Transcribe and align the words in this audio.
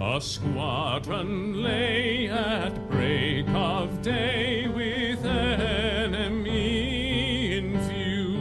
A 0.00 0.20
squadron 0.20 1.60
lay 1.60 2.28
at 2.28 2.88
break 2.88 3.48
of 3.48 4.00
day 4.00 4.68
with 4.68 5.24
enemy 5.26 6.76
in 7.56 7.80
view. 7.80 8.38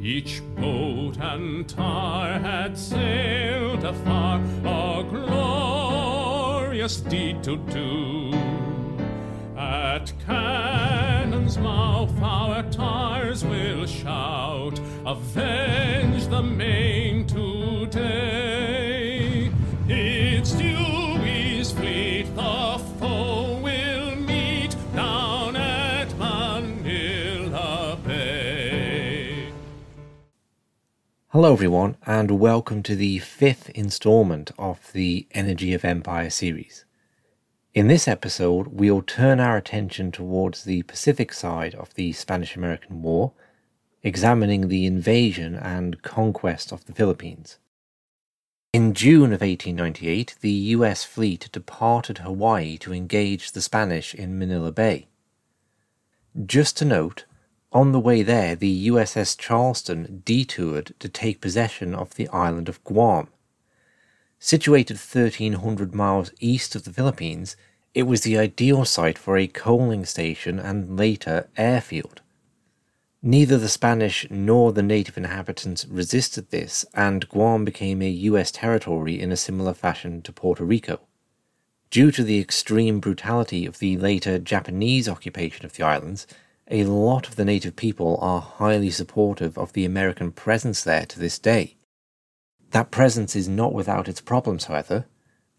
Each 0.00 0.40
boat 0.54 1.18
and 1.18 1.68
tar 1.68 2.38
had 2.38 2.78
sailed 2.78 3.82
afar, 3.82 4.40
a 4.64 5.02
glorious 5.10 7.00
deed 7.00 7.42
to 7.42 7.56
do. 7.56 8.32
At 9.56 10.12
cannon's 10.24 11.58
mouth 11.58 12.16
Hello, 31.38 31.52
everyone, 31.52 31.96
and 32.04 32.32
welcome 32.32 32.82
to 32.82 32.96
the 32.96 33.20
fifth 33.20 33.70
installment 33.70 34.50
of 34.58 34.92
the 34.92 35.28
Energy 35.30 35.72
of 35.72 35.84
Empire 35.84 36.30
series. 36.30 36.84
In 37.72 37.86
this 37.86 38.08
episode, 38.08 38.66
we'll 38.72 39.02
turn 39.02 39.38
our 39.38 39.56
attention 39.56 40.10
towards 40.10 40.64
the 40.64 40.82
Pacific 40.82 41.32
side 41.32 41.76
of 41.76 41.94
the 41.94 42.12
Spanish 42.12 42.56
American 42.56 43.02
War, 43.02 43.34
examining 44.02 44.66
the 44.66 44.84
invasion 44.84 45.54
and 45.54 46.02
conquest 46.02 46.72
of 46.72 46.86
the 46.86 46.92
Philippines. 46.92 47.58
In 48.72 48.92
June 48.92 49.32
of 49.32 49.40
1898, 49.40 50.34
the 50.40 50.50
US 50.50 51.04
fleet 51.04 51.48
departed 51.52 52.18
Hawaii 52.18 52.76
to 52.78 52.92
engage 52.92 53.52
the 53.52 53.62
Spanish 53.62 54.12
in 54.12 54.40
Manila 54.40 54.72
Bay. 54.72 55.06
Just 56.44 56.76
to 56.78 56.84
note, 56.84 57.26
on 57.72 57.92
the 57.92 58.00
way 58.00 58.22
there, 58.22 58.54
the 58.54 58.88
USS 58.88 59.36
Charleston 59.36 60.22
detoured 60.24 60.94
to 60.98 61.08
take 61.08 61.40
possession 61.40 61.94
of 61.94 62.14
the 62.14 62.28
island 62.28 62.68
of 62.68 62.82
Guam. 62.84 63.28
Situated 64.38 64.96
1,300 64.96 65.94
miles 65.94 66.30
east 66.40 66.74
of 66.74 66.84
the 66.84 66.92
Philippines, 66.92 67.56
it 67.94 68.04
was 68.04 68.22
the 68.22 68.38
ideal 68.38 68.84
site 68.84 69.18
for 69.18 69.36
a 69.36 69.46
coaling 69.46 70.04
station 70.04 70.58
and 70.58 70.96
later 70.96 71.48
airfield. 71.56 72.22
Neither 73.20 73.58
the 73.58 73.68
Spanish 73.68 74.26
nor 74.30 74.72
the 74.72 74.82
native 74.82 75.18
inhabitants 75.18 75.84
resisted 75.86 76.50
this, 76.50 76.84
and 76.94 77.28
Guam 77.28 77.64
became 77.64 78.00
a 78.00 78.08
US 78.08 78.52
territory 78.52 79.20
in 79.20 79.32
a 79.32 79.36
similar 79.36 79.74
fashion 79.74 80.22
to 80.22 80.32
Puerto 80.32 80.64
Rico. 80.64 81.00
Due 81.90 82.12
to 82.12 82.22
the 82.22 82.38
extreme 82.38 83.00
brutality 83.00 83.66
of 83.66 83.78
the 83.80 83.96
later 83.96 84.38
Japanese 84.38 85.08
occupation 85.08 85.66
of 85.66 85.74
the 85.74 85.82
islands, 85.82 86.26
a 86.70 86.84
lot 86.84 87.28
of 87.28 87.36
the 87.36 87.44
native 87.44 87.76
people 87.76 88.18
are 88.20 88.40
highly 88.40 88.90
supportive 88.90 89.56
of 89.56 89.72
the 89.72 89.84
American 89.84 90.32
presence 90.32 90.82
there 90.82 91.06
to 91.06 91.18
this 91.18 91.38
day. 91.38 91.76
That 92.70 92.90
presence 92.90 93.34
is 93.34 93.48
not 93.48 93.72
without 93.72 94.08
its 94.08 94.20
problems, 94.20 94.66
however. 94.66 95.06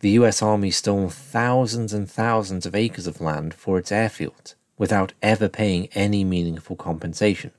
The 0.01 0.11
US 0.11 0.41
Army 0.41 0.71
stole 0.71 1.09
thousands 1.09 1.93
and 1.93 2.09
thousands 2.09 2.65
of 2.65 2.75
acres 2.75 3.07
of 3.07 3.21
land 3.21 3.53
for 3.53 3.79
its 3.79 3.91
airfields 3.91 4.53
without 4.77 5.13
ever 5.21 5.49
paying 5.49 5.87
any 5.93 6.23
meaningful 6.23 6.75
compensation. 6.75 7.51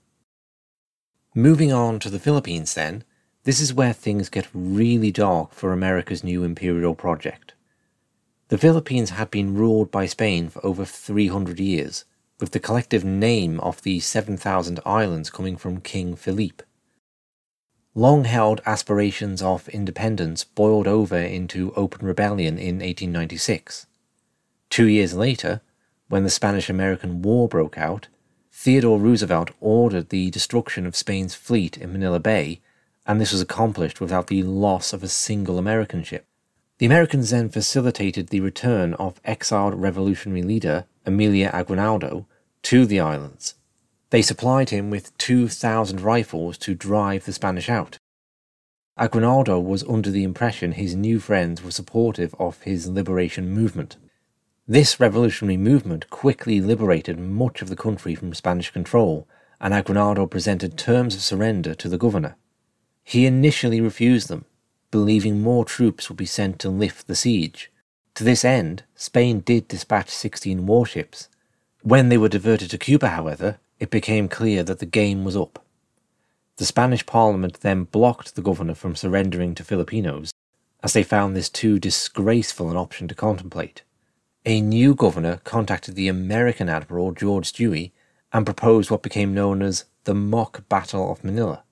Moving 1.34 1.72
on 1.72 1.98
to 2.00 2.10
the 2.10 2.20
Philippines, 2.20 2.74
then, 2.74 3.04
this 3.44 3.60
is 3.60 3.74
where 3.74 3.92
things 3.92 4.28
get 4.28 4.48
really 4.52 5.10
dark 5.10 5.52
for 5.52 5.72
America's 5.72 6.24
new 6.24 6.44
imperial 6.44 6.94
project. 6.94 7.54
The 8.48 8.58
Philippines 8.58 9.10
had 9.10 9.30
been 9.30 9.54
ruled 9.54 9.90
by 9.90 10.06
Spain 10.06 10.48
for 10.48 10.64
over 10.64 10.84
300 10.84 11.60
years, 11.60 12.04
with 12.40 12.52
the 12.52 12.60
collective 12.60 13.04
name 13.04 13.60
of 13.60 13.82
the 13.82 14.00
7,000 14.00 14.80
islands 14.86 15.30
coming 15.30 15.56
from 15.56 15.80
King 15.80 16.16
Philippe. 16.16 16.64
Long 17.94 18.24
held 18.24 18.60
aspirations 18.66 19.42
of 19.42 19.68
independence 19.68 20.44
boiled 20.44 20.86
over 20.86 21.18
into 21.18 21.72
open 21.74 22.06
rebellion 22.06 22.56
in 22.56 22.76
1896. 22.76 23.86
Two 24.70 24.86
years 24.86 25.14
later, 25.14 25.60
when 26.08 26.22
the 26.22 26.30
Spanish 26.30 26.70
American 26.70 27.22
War 27.22 27.48
broke 27.48 27.76
out, 27.76 28.08
Theodore 28.52 28.98
Roosevelt 28.98 29.50
ordered 29.60 30.10
the 30.10 30.30
destruction 30.30 30.86
of 30.86 30.96
Spain's 30.96 31.34
fleet 31.34 31.76
in 31.76 31.92
Manila 31.92 32.20
Bay, 32.20 32.60
and 33.06 33.20
this 33.20 33.32
was 33.32 33.40
accomplished 33.40 34.00
without 34.00 34.28
the 34.28 34.42
loss 34.42 34.92
of 34.92 35.02
a 35.02 35.08
single 35.08 35.58
American 35.58 36.04
ship. 36.04 36.26
The 36.78 36.86
Americans 36.86 37.30
then 37.30 37.48
facilitated 37.48 38.28
the 38.28 38.40
return 38.40 38.94
of 38.94 39.20
exiled 39.24 39.74
revolutionary 39.74 40.42
leader 40.42 40.86
Emilio 41.04 41.50
Aguinaldo 41.52 42.26
to 42.62 42.86
the 42.86 43.00
islands. 43.00 43.54
They 44.10 44.22
supplied 44.22 44.70
him 44.70 44.90
with 44.90 45.16
2,000 45.18 46.00
rifles 46.00 46.58
to 46.58 46.74
drive 46.74 47.24
the 47.24 47.32
Spanish 47.32 47.68
out. 47.68 47.98
Aguinaldo 48.98 49.58
was 49.58 49.84
under 49.84 50.10
the 50.10 50.24
impression 50.24 50.72
his 50.72 50.94
new 50.94 51.20
friends 51.20 51.62
were 51.62 51.70
supportive 51.70 52.34
of 52.38 52.60
his 52.62 52.88
liberation 52.88 53.50
movement. 53.50 53.96
This 54.68 55.00
revolutionary 55.00 55.56
movement 55.56 56.10
quickly 56.10 56.60
liberated 56.60 57.18
much 57.18 57.62
of 57.62 57.68
the 57.68 57.76
country 57.76 58.14
from 58.14 58.34
Spanish 58.34 58.70
control, 58.70 59.26
and 59.60 59.72
Aguinaldo 59.72 60.26
presented 60.26 60.76
terms 60.76 61.14
of 61.14 61.22
surrender 61.22 61.74
to 61.74 61.88
the 61.88 61.98
governor. 61.98 62.36
He 63.02 63.26
initially 63.26 63.80
refused 63.80 64.28
them, 64.28 64.44
believing 64.90 65.40
more 65.40 65.64
troops 65.64 66.08
would 66.08 66.16
be 66.16 66.26
sent 66.26 66.58
to 66.60 66.68
lift 66.68 67.06
the 67.06 67.16
siege. 67.16 67.70
To 68.14 68.24
this 68.24 68.44
end, 68.44 68.84
Spain 68.94 69.40
did 69.40 69.66
dispatch 69.68 70.10
16 70.10 70.66
warships. 70.66 71.28
When 71.82 72.08
they 72.08 72.18
were 72.18 72.28
diverted 72.28 72.70
to 72.70 72.78
Cuba, 72.78 73.08
however, 73.08 73.58
it 73.78 73.90
became 73.90 74.28
clear 74.28 74.62
that 74.62 74.78
the 74.78 74.86
game 74.86 75.24
was 75.24 75.36
up. 75.36 75.64
The 76.56 76.66
Spanish 76.66 77.06
parliament 77.06 77.60
then 77.60 77.84
blocked 77.84 78.34
the 78.34 78.42
governor 78.42 78.74
from 78.74 78.96
surrendering 78.96 79.54
to 79.54 79.64
Filipinos, 79.64 80.32
as 80.82 80.92
they 80.92 81.02
found 81.02 81.34
this 81.34 81.48
too 81.48 81.78
disgraceful 81.78 82.70
an 82.70 82.76
option 82.76 83.08
to 83.08 83.14
contemplate 83.14 83.82
a 84.46 84.60
new 84.60 84.94
governor 84.94 85.40
contacted 85.44 85.94
the 85.94 86.08
American 86.08 86.68
Admiral 86.68 87.12
George 87.12 87.52
Dewey 87.52 87.92
and 88.32 88.46
proposed 88.46 88.90
what 88.90 89.02
became 89.02 89.34
known 89.34 89.60
as 89.62 89.84
the 90.04 90.14
Mock 90.14 90.66
Battle 90.68 91.12
of 91.12 91.22
Manila. 91.22 91.62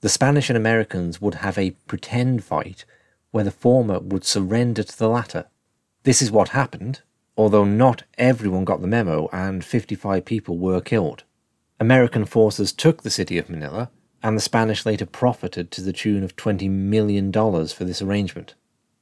The 0.00 0.08
Spanish 0.08 0.50
and 0.50 0.56
Americans 0.56 1.20
would 1.20 1.36
have 1.36 1.56
a 1.56 1.70
pretend 1.86 2.44
fight 2.44 2.84
where 3.30 3.44
the 3.44 3.50
former 3.50 3.98
would 3.98 4.24
surrender 4.24 4.82
to 4.82 4.98
the 4.98 5.08
latter. 5.08 5.46
This 6.02 6.20
is 6.20 6.30
what 6.30 6.50
happened, 6.50 7.00
although 7.36 7.64
not 7.64 8.02
everyone 8.18 8.64
got 8.64 8.80
the 8.80 8.86
memo 8.86 9.28
and 9.32 9.64
55 9.64 10.24
people 10.24 10.58
were 10.58 10.80
killed. 10.80 11.24
American 11.80 12.24
forces 12.24 12.72
took 12.72 13.02
the 13.02 13.10
city 13.10 13.38
of 13.38 13.50
Manila, 13.50 13.90
and 14.22 14.36
the 14.36 14.40
Spanish 14.40 14.86
later 14.86 15.06
profited 15.06 15.70
to 15.70 15.80
the 15.80 15.92
tune 15.92 16.22
of 16.22 16.36
$20 16.36 16.70
million 16.70 17.32
for 17.32 17.84
this 17.84 18.00
arrangement. 18.00 18.54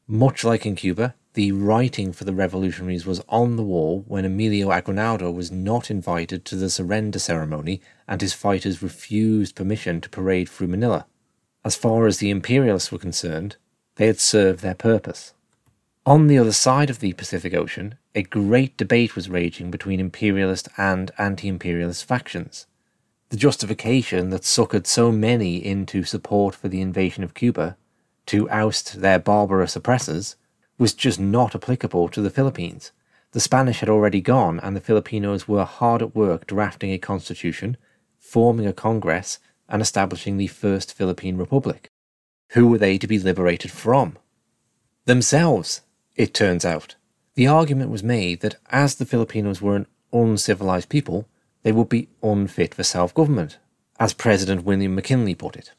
Much 0.06 0.44
like 0.44 0.64
in 0.64 0.74
Cuba, 0.74 1.14
the 1.34 1.52
writing 1.52 2.12
for 2.12 2.24
the 2.24 2.32
revolutionaries 2.32 3.06
was 3.06 3.22
on 3.28 3.56
the 3.56 3.62
wall 3.62 4.04
when 4.08 4.24
Emilio 4.24 4.72
Aguinaldo 4.72 5.30
was 5.30 5.52
not 5.52 5.91
invited 5.91 6.44
to 6.44 6.56
the 6.56 6.70
surrender 6.70 7.18
ceremony 7.18 7.80
and 8.08 8.20
his 8.20 8.32
fighters 8.32 8.82
refused 8.82 9.54
permission 9.54 10.00
to 10.00 10.08
parade 10.08 10.48
through 10.48 10.66
Manila. 10.66 11.06
As 11.64 11.76
far 11.76 12.06
as 12.06 12.18
the 12.18 12.30
imperialists 12.30 12.91
were 12.91 12.98
concerned, 12.98 13.56
they 13.97 14.06
had 14.06 14.18
served 14.18 14.60
their 14.60 14.74
purpose. 14.74 15.34
On 16.06 16.26
the 16.26 16.38
other 16.38 16.52
side 16.52 16.91
of 16.91 16.98
the 17.00 17.12
Pacific 17.12 17.54
Ocean, 17.54 17.94
a 18.15 18.22
great 18.22 18.76
debate 18.76 19.15
was 19.15 19.28
raging 19.28 19.71
between 19.71 20.00
imperialist 20.00 20.69
and 20.76 21.10
anti 21.19 21.48
imperialist 21.48 22.04
factions. 22.04 22.66
The 23.28 23.37
justification 23.37 24.31
that 24.31 24.43
suckered 24.43 24.87
so 24.87 25.12
many 25.12 25.65
into 25.65 26.03
support 26.03 26.54
for 26.54 26.69
the 26.69 26.81
invasion 26.81 27.22
of 27.22 27.34
Cuba, 27.34 27.76
to 28.26 28.50
oust 28.50 29.00
their 29.00 29.21
barbarous 29.21 29.76
oppressors, 29.76 30.34
was 30.78 30.94
just 30.94 31.21
not 31.21 31.54
applicable 31.54 32.09
to 32.09 32.21
the 32.21 32.30
Philippines. 32.30 32.91
The 33.33 33.41
Spanish 33.41 33.78
had 33.78 33.89
already 33.89 34.21
gone, 34.21 34.59
and 34.59 34.74
the 34.74 34.80
Filipinos 34.80 35.47
were 35.47 35.65
hard 35.65 36.03
at 36.03 36.16
work 36.16 36.48
drafting 36.48 36.91
a 36.91 36.98
constitution, 36.98 37.77
forming 38.18 38.66
a 38.66 38.72
congress, 38.72 39.39
and 39.68 39.80
establishing 39.80 40.36
the 40.36 40.48
first 40.48 40.92
Philippine 40.92 41.36
Republic. 41.36 41.91
Who 42.51 42.66
were 42.66 42.78
they 42.78 42.98
to 42.98 43.06
be 43.06 43.21
liberated 43.21 43.71
from? 43.71 44.18
Themselves, 45.04 45.83
it 46.16 46.34
turns 46.34 46.65
out. 46.65 46.97
The 47.41 47.47
argument 47.47 47.91
was 47.91 48.03
made 48.03 48.41
that 48.41 48.57
as 48.71 48.97
the 48.97 49.07
Filipinos 49.07 49.63
were 49.63 49.75
an 49.75 49.87
uncivilized 50.13 50.91
people, 50.91 51.27
they 51.63 51.72
would 51.72 51.89
be 51.89 52.10
unfit 52.22 52.75
for 52.75 52.83
self 52.83 53.15
government, 53.15 53.57
as 53.98 54.13
President 54.13 54.63
William 54.63 54.95
McKinley 54.95 55.34
put 55.34 55.57
it. 55.57 55.72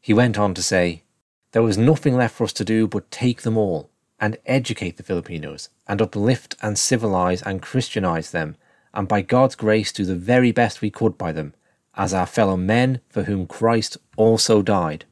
He 0.00 0.14
went 0.14 0.38
on 0.38 0.54
to 0.54 0.62
say, 0.62 1.02
There 1.50 1.62
was 1.62 1.76
nothing 1.76 2.16
left 2.16 2.34
for 2.34 2.44
us 2.44 2.54
to 2.54 2.64
do 2.64 2.88
but 2.88 3.10
take 3.10 3.42
them 3.42 3.58
all, 3.58 3.90
and 4.18 4.38
educate 4.46 4.96
the 4.96 5.02
Filipinos, 5.02 5.68
and 5.86 6.00
uplift 6.00 6.56
and 6.62 6.78
civilize 6.78 7.42
and 7.42 7.60
Christianize 7.60 8.30
them, 8.30 8.56
and 8.94 9.06
by 9.06 9.20
God's 9.20 9.54
grace 9.54 9.92
do 9.92 10.06
the 10.06 10.16
very 10.16 10.50
best 10.50 10.80
we 10.80 10.90
could 10.90 11.18
by 11.18 11.30
them, 11.30 11.52
as 11.94 12.14
our 12.14 12.24
fellow 12.24 12.56
men 12.56 13.02
for 13.10 13.24
whom 13.24 13.46
Christ 13.46 13.98
also 14.16 14.62
died. 14.62 15.04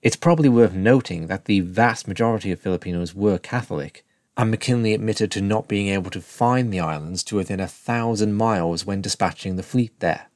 It's 0.00 0.16
probably 0.16 0.48
worth 0.48 0.72
noting 0.72 1.26
that 1.26 1.44
the 1.44 1.60
vast 1.60 2.08
majority 2.08 2.50
of 2.52 2.60
Filipinos 2.60 3.14
were 3.14 3.36
Catholic, 3.36 4.02
and 4.36 4.50
McKinley 4.50 4.94
admitted 4.94 5.30
to 5.30 5.40
not 5.40 5.68
being 5.68 5.88
able 5.88 6.10
to 6.10 6.20
find 6.20 6.72
the 6.72 6.80
islands 6.80 7.22
to 7.24 7.36
within 7.36 7.60
a 7.60 7.68
thousand 7.68 8.34
miles 8.34 8.84
when 8.84 9.00
dispatching 9.00 9.56
the 9.56 9.62
fleet 9.62 9.98
there. 10.00 10.26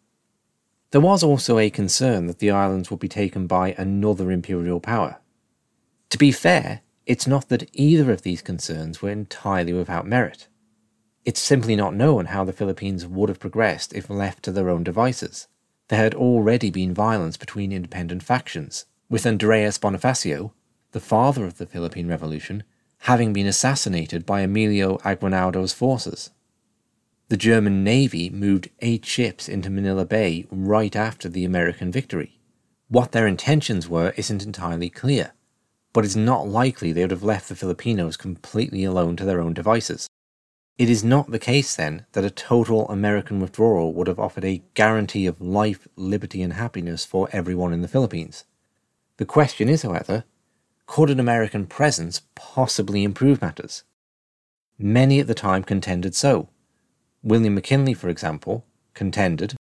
There 0.90 1.00
was 1.00 1.22
also 1.22 1.58
a 1.58 1.68
concern 1.68 2.26
that 2.26 2.38
the 2.38 2.50
islands 2.50 2.90
would 2.90 3.00
be 3.00 3.08
taken 3.08 3.46
by 3.46 3.74
another 3.76 4.30
imperial 4.30 4.80
power. 4.80 5.18
To 6.10 6.18
be 6.18 6.32
fair, 6.32 6.80
it's 7.04 7.26
not 7.26 7.48
that 7.48 7.68
either 7.72 8.10
of 8.12 8.22
these 8.22 8.40
concerns 8.40 9.02
were 9.02 9.10
entirely 9.10 9.72
without 9.72 10.06
merit. 10.06 10.46
It's 11.24 11.40
simply 11.40 11.76
not 11.76 11.94
known 11.94 12.26
how 12.26 12.44
the 12.44 12.52
Philippines 12.52 13.06
would 13.06 13.28
have 13.28 13.40
progressed 13.40 13.92
if 13.92 14.08
left 14.08 14.42
to 14.44 14.52
their 14.52 14.70
own 14.70 14.84
devices. 14.84 15.46
There 15.88 15.98
had 15.98 16.14
already 16.14 16.70
been 16.70 16.94
violence 16.94 17.36
between 17.36 17.72
independent 17.72 18.22
factions, 18.22 18.86
with 19.10 19.26
Andreas 19.26 19.78
Bonifacio, 19.78 20.52
the 20.92 21.00
father 21.00 21.44
of 21.44 21.58
the 21.58 21.66
Philippine 21.66 22.08
Revolution, 22.08 22.62
having 23.00 23.32
been 23.32 23.46
assassinated 23.46 24.26
by 24.26 24.40
Emilio 24.40 24.98
Aguinaldo's 25.04 25.72
forces. 25.72 26.30
The 27.28 27.36
German 27.36 27.84
Navy 27.84 28.30
moved 28.30 28.70
eight 28.80 29.04
ships 29.04 29.48
into 29.48 29.70
Manila 29.70 30.04
Bay 30.04 30.46
right 30.50 30.96
after 30.96 31.28
the 31.28 31.44
American 31.44 31.92
victory. 31.92 32.38
What 32.88 33.12
their 33.12 33.26
intentions 33.26 33.88
were 33.88 34.14
isn't 34.16 34.44
entirely 34.44 34.88
clear, 34.88 35.32
but 35.92 36.04
it's 36.04 36.16
not 36.16 36.48
likely 36.48 36.92
they 36.92 37.02
would 37.02 37.10
have 37.10 37.22
left 37.22 37.48
the 37.48 37.56
Filipinos 37.56 38.16
completely 38.16 38.84
alone 38.84 39.16
to 39.16 39.24
their 39.24 39.40
own 39.40 39.52
devices. 39.52 40.08
It 40.78 40.88
is 40.88 41.02
not 41.02 41.30
the 41.30 41.38
case, 41.38 41.74
then, 41.74 42.06
that 42.12 42.24
a 42.24 42.30
total 42.30 42.88
American 42.88 43.40
withdrawal 43.40 43.92
would 43.94 44.06
have 44.06 44.20
offered 44.20 44.44
a 44.44 44.62
guarantee 44.74 45.26
of 45.26 45.40
life, 45.40 45.88
liberty, 45.96 46.40
and 46.40 46.52
happiness 46.52 47.04
for 47.04 47.28
everyone 47.32 47.72
in 47.72 47.82
the 47.82 47.88
Philippines. 47.88 48.44
The 49.16 49.26
question 49.26 49.68
is, 49.68 49.82
however, 49.82 50.24
could 50.88 51.10
an 51.10 51.20
American 51.20 51.66
presence 51.66 52.22
possibly 52.34 53.04
improve 53.04 53.40
matters? 53.40 53.84
Many 54.78 55.20
at 55.20 55.28
the 55.28 55.34
time 55.34 55.62
contended 55.62 56.16
so. 56.16 56.48
William 57.22 57.54
McKinley, 57.54 57.94
for 57.94 58.08
example, 58.08 58.64
contended 58.94 59.54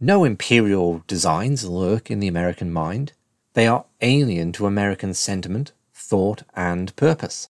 no 0.00 0.24
imperial 0.24 1.02
designs 1.06 1.64
lurk 1.64 2.10
in 2.10 2.20
the 2.20 2.28
American 2.28 2.72
mind. 2.72 3.12
They 3.54 3.66
are 3.66 3.86
alien 4.00 4.52
to 4.52 4.66
American 4.66 5.14
sentiment, 5.14 5.72
thought, 5.92 6.42
and 6.54 6.94
purpose. 6.94 7.48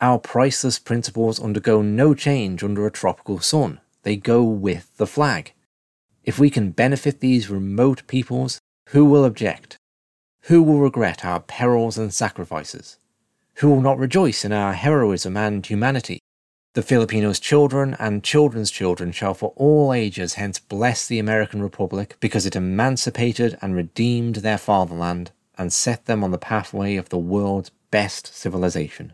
Our 0.00 0.18
priceless 0.18 0.78
principles 0.78 1.40
undergo 1.40 1.82
no 1.82 2.14
change 2.14 2.62
under 2.62 2.86
a 2.86 2.90
tropical 2.90 3.40
sun. 3.40 3.80
They 4.02 4.16
go 4.16 4.42
with 4.42 4.96
the 4.96 5.06
flag. 5.06 5.52
If 6.24 6.38
we 6.38 6.48
can 6.48 6.70
benefit 6.70 7.20
these 7.20 7.50
remote 7.50 8.06
peoples, 8.06 8.60
who 8.90 9.04
will 9.04 9.24
object? 9.24 9.76
Who 10.44 10.62
will 10.62 10.80
regret 10.80 11.24
our 11.24 11.40
perils 11.40 11.98
and 11.98 12.12
sacrifices? 12.12 12.96
Who 13.56 13.68
will 13.68 13.82
not 13.82 13.98
rejoice 13.98 14.44
in 14.44 14.52
our 14.52 14.72
heroism 14.72 15.36
and 15.36 15.64
humanity? 15.64 16.20
The 16.72 16.82
Filipinos' 16.82 17.40
children 17.40 17.94
and 17.98 18.24
children's 18.24 18.70
children 18.70 19.12
shall 19.12 19.34
for 19.34 19.52
all 19.56 19.92
ages 19.92 20.34
hence 20.34 20.58
bless 20.58 21.06
the 21.06 21.18
American 21.18 21.62
Republic 21.62 22.16
because 22.20 22.46
it 22.46 22.56
emancipated 22.56 23.58
and 23.60 23.74
redeemed 23.74 24.36
their 24.36 24.56
fatherland 24.56 25.32
and 25.58 25.72
set 25.72 26.06
them 26.06 26.24
on 26.24 26.30
the 26.30 26.38
pathway 26.38 26.96
of 26.96 27.10
the 27.10 27.18
world's 27.18 27.70
best 27.90 28.34
civilization. 28.34 29.12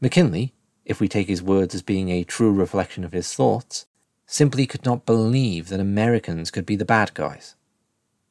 McKinley, 0.00 0.54
if 0.84 0.98
we 0.98 1.08
take 1.08 1.28
his 1.28 1.42
words 1.42 1.74
as 1.74 1.82
being 1.82 2.08
a 2.08 2.24
true 2.24 2.52
reflection 2.52 3.04
of 3.04 3.12
his 3.12 3.32
thoughts, 3.34 3.86
simply 4.26 4.66
could 4.66 4.84
not 4.84 5.06
believe 5.06 5.68
that 5.68 5.78
Americans 5.78 6.50
could 6.50 6.66
be 6.66 6.76
the 6.76 6.84
bad 6.84 7.14
guys. 7.14 7.54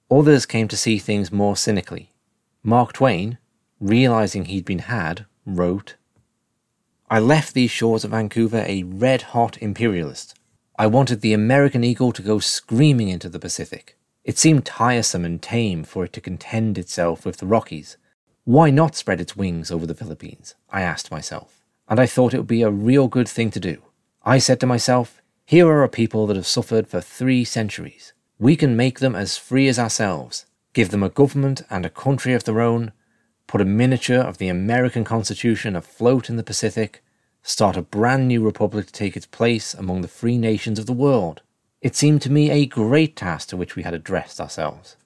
Others 0.09 0.45
came 0.45 0.67
to 0.69 0.77
see 0.77 0.97
things 0.99 1.31
more 1.31 1.57
cynically. 1.57 2.13
Mark 2.63 2.93
Twain, 2.93 3.37
realizing 3.79 4.45
he'd 4.45 4.65
been 4.65 4.79
had, 4.79 5.25
wrote, 5.45 5.95
I 7.09 7.19
left 7.19 7.53
these 7.53 7.71
shores 7.71 8.03
of 8.03 8.11
Vancouver 8.11 8.63
a 8.67 8.83
red 8.83 9.21
hot 9.33 9.57
imperialist. 9.57 10.37
I 10.77 10.87
wanted 10.87 11.21
the 11.21 11.33
American 11.33 11.83
eagle 11.83 12.11
to 12.13 12.21
go 12.21 12.39
screaming 12.39 13.09
into 13.09 13.29
the 13.29 13.39
Pacific. 13.39 13.97
It 14.23 14.37
seemed 14.37 14.65
tiresome 14.65 15.23
and 15.25 15.41
tame 15.41 15.83
for 15.83 16.03
it 16.03 16.13
to 16.13 16.21
contend 16.21 16.77
itself 16.77 17.25
with 17.25 17.37
the 17.37 17.45
Rockies. 17.45 17.97
Why 18.43 18.69
not 18.69 18.95
spread 18.95 19.21
its 19.21 19.35
wings 19.35 19.71
over 19.71 19.85
the 19.85 19.95
Philippines? 19.95 20.55
I 20.69 20.81
asked 20.81 21.11
myself, 21.11 21.61
and 21.87 21.99
I 21.99 22.05
thought 22.05 22.33
it 22.33 22.37
would 22.37 22.47
be 22.47 22.61
a 22.61 22.69
real 22.69 23.07
good 23.07 23.27
thing 23.27 23.51
to 23.51 23.59
do. 23.59 23.81
I 24.23 24.37
said 24.37 24.59
to 24.61 24.67
myself, 24.67 25.21
here 25.45 25.67
are 25.67 25.83
a 25.83 25.89
people 25.89 26.27
that 26.27 26.35
have 26.35 26.47
suffered 26.47 26.87
for 26.87 26.99
three 26.99 27.45
centuries. 27.45 28.13
We 28.39 28.55
can 28.55 28.75
make 28.75 28.99
them 28.99 29.15
as 29.15 29.35
free 29.35 29.67
as 29.67 29.79
ourselves, 29.79 30.45
give 30.73 30.89
them 30.89 31.01
a 31.01 31.09
government 31.09 31.63
and 31.71 31.83
a 31.85 31.89
country 31.89 32.33
of 32.33 32.43
their 32.43 32.61
own, 32.61 32.91
put 33.47 33.61
a 33.61 33.65
miniature 33.65 34.19
of 34.19 34.37
the 34.37 34.47
American 34.47 35.03
Constitution 35.03 35.75
afloat 35.75 36.29
in 36.29 36.35
the 36.35 36.43
Pacific, 36.43 37.03
start 37.41 37.75
a 37.75 37.81
brand 37.81 38.27
new 38.27 38.45
republic 38.45 38.85
to 38.85 38.93
take 38.93 39.17
its 39.17 39.25
place 39.25 39.73
among 39.73 40.01
the 40.01 40.07
free 40.07 40.37
nations 40.37 40.77
of 40.77 40.85
the 40.85 40.93
world. 40.93 41.41
It 41.81 41.95
seemed 41.95 42.21
to 42.23 42.31
me 42.31 42.51
a 42.51 42.67
great 42.67 43.15
task 43.15 43.49
to 43.49 43.57
which 43.57 43.75
we 43.75 43.81
had 43.81 43.95
addressed 43.95 44.39
ourselves. 44.39 44.97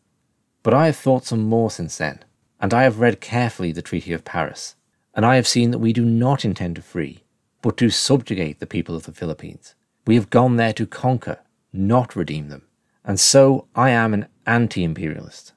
But 0.62 0.74
I 0.74 0.88
have 0.88 0.98
thought 0.98 1.24
some 1.24 1.44
more 1.44 1.72
since 1.72 1.98
then, 1.98 2.26
and 2.60 2.74
I 2.74 2.84
have 2.84 3.00
read 3.00 3.22
carefully 3.22 3.72
the 3.72 3.82
Treaty 3.82 4.12
of 4.12 4.26
Paris, 4.26 4.76
and 5.14 5.26
I 5.26 5.36
have 5.36 5.48
seen 5.48 5.72
that 5.72 5.80
we 5.80 5.94
do 5.94 6.04
not 6.04 6.44
intend 6.44 6.76
to 6.76 6.82
free, 6.82 7.24
but 7.62 7.78
to 7.78 7.90
subjugate 7.90 8.60
the 8.60 8.68
people 8.68 8.94
of 8.94 9.04
the 9.04 9.14
Philippines. 9.14 9.74
We 10.06 10.16
have 10.16 10.30
gone 10.30 10.58
there 10.58 10.74
to 10.74 10.86
conquer, 10.86 11.40
not 11.72 12.14
redeem 12.18 12.50
them 12.50 12.64
and 13.04 13.20
so 13.20 13.68
I 13.76 13.90
am 13.90 14.14
an 14.14 14.28
anti 14.46 14.84
imperialist. 14.84 15.54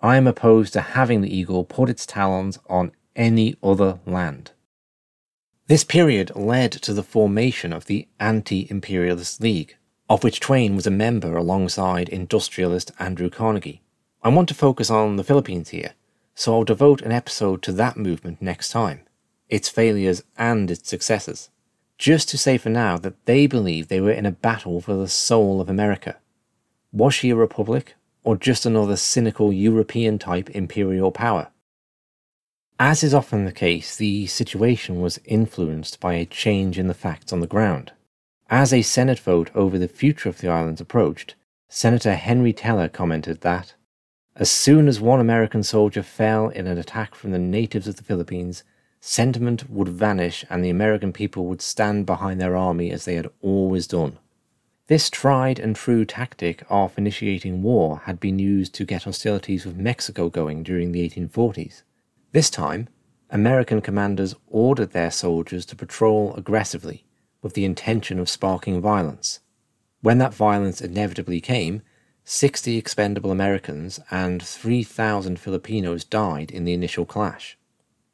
I 0.00 0.16
am 0.16 0.26
opposed 0.26 0.72
to 0.72 0.80
having 0.80 1.20
the 1.20 1.34
eagle 1.34 1.64
put 1.64 1.88
its 1.88 2.04
talons 2.04 2.58
on 2.68 2.92
any 3.14 3.54
other 3.62 4.00
land. 4.04 4.52
This 5.68 5.84
period 5.84 6.34
led 6.34 6.72
to 6.72 6.92
the 6.92 7.04
formation 7.04 7.72
of 7.72 7.86
the 7.86 8.08
Anti 8.18 8.66
Imperialist 8.68 9.40
League, 9.40 9.76
of 10.10 10.24
which 10.24 10.40
Twain 10.40 10.74
was 10.74 10.86
a 10.86 10.90
member 10.90 11.36
alongside 11.36 12.08
industrialist 12.08 12.90
Andrew 12.98 13.30
Carnegie. 13.30 13.80
I 14.22 14.28
want 14.28 14.48
to 14.48 14.54
focus 14.54 14.90
on 14.90 15.16
the 15.16 15.24
Philippines 15.24 15.68
here, 15.68 15.92
so 16.34 16.54
I'll 16.54 16.64
devote 16.64 17.00
an 17.02 17.12
episode 17.12 17.62
to 17.62 17.72
that 17.72 17.96
movement 17.96 18.42
next 18.42 18.70
time, 18.70 19.02
its 19.48 19.68
failures 19.68 20.24
and 20.36 20.70
its 20.70 20.88
successes. 20.88 21.48
Just 21.96 22.28
to 22.30 22.38
say 22.38 22.58
for 22.58 22.68
now 22.68 22.98
that 22.98 23.24
they 23.26 23.46
believed 23.46 23.88
they 23.88 24.00
were 24.00 24.10
in 24.10 24.26
a 24.26 24.32
battle 24.32 24.80
for 24.80 24.94
the 24.94 25.08
soul 25.08 25.60
of 25.60 25.70
America 25.70 26.16
was 26.92 27.14
she 27.14 27.30
a 27.30 27.36
republic, 27.36 27.94
or 28.22 28.36
just 28.36 28.66
another 28.66 28.96
cynical 28.96 29.52
European 29.52 30.18
type 30.18 30.50
imperial 30.50 31.10
power? 31.10 31.48
As 32.78 33.02
is 33.02 33.14
often 33.14 33.44
the 33.44 33.52
case, 33.52 33.96
the 33.96 34.26
situation 34.26 35.00
was 35.00 35.20
influenced 35.24 36.00
by 36.00 36.14
a 36.14 36.26
change 36.26 36.78
in 36.78 36.88
the 36.88 36.94
facts 36.94 37.32
on 37.32 37.40
the 37.40 37.46
ground. 37.46 37.92
As 38.50 38.72
a 38.72 38.82
Senate 38.82 39.18
vote 39.18 39.50
over 39.54 39.78
the 39.78 39.88
future 39.88 40.28
of 40.28 40.38
the 40.38 40.48
islands 40.48 40.80
approached, 40.80 41.34
Senator 41.68 42.14
Henry 42.14 42.52
Teller 42.52 42.88
commented 42.88 43.40
that, 43.40 43.74
as 44.36 44.50
soon 44.50 44.88
as 44.88 45.00
one 45.00 45.20
American 45.20 45.62
soldier 45.62 46.02
fell 46.02 46.48
in 46.48 46.66
an 46.66 46.76
attack 46.76 47.14
from 47.14 47.30
the 47.32 47.38
natives 47.38 47.86
of 47.86 47.96
the 47.96 48.02
Philippines, 48.02 48.64
sentiment 49.00 49.68
would 49.70 49.88
vanish 49.88 50.44
and 50.50 50.64
the 50.64 50.70
American 50.70 51.12
people 51.12 51.46
would 51.46 51.62
stand 51.62 52.06
behind 52.06 52.40
their 52.40 52.56
army 52.56 52.90
as 52.90 53.04
they 53.04 53.14
had 53.14 53.30
always 53.40 53.86
done. 53.86 54.18
This 54.88 55.08
tried 55.08 55.58
and 55.60 55.76
true 55.76 56.04
tactic 56.04 56.64
of 56.68 56.98
initiating 56.98 57.62
war 57.62 58.02
had 58.04 58.18
been 58.18 58.38
used 58.38 58.74
to 58.74 58.84
get 58.84 59.04
hostilities 59.04 59.64
with 59.64 59.76
Mexico 59.76 60.28
going 60.28 60.62
during 60.62 60.90
the 60.90 61.08
1840s. 61.08 61.82
This 62.32 62.50
time, 62.50 62.88
American 63.30 63.80
commanders 63.80 64.34
ordered 64.48 64.90
their 64.90 65.10
soldiers 65.10 65.64
to 65.66 65.76
patrol 65.76 66.34
aggressively 66.34 67.04
with 67.42 67.54
the 67.54 67.64
intention 67.64 68.18
of 68.18 68.28
sparking 68.28 68.80
violence. 68.80 69.40
When 70.00 70.18
that 70.18 70.34
violence 70.34 70.80
inevitably 70.80 71.40
came, 71.40 71.82
60 72.24 72.76
expendable 72.76 73.30
Americans 73.30 74.00
and 74.10 74.42
3,000 74.42 75.38
Filipinos 75.38 76.04
died 76.04 76.50
in 76.50 76.64
the 76.64 76.72
initial 76.72 77.04
clash. 77.04 77.56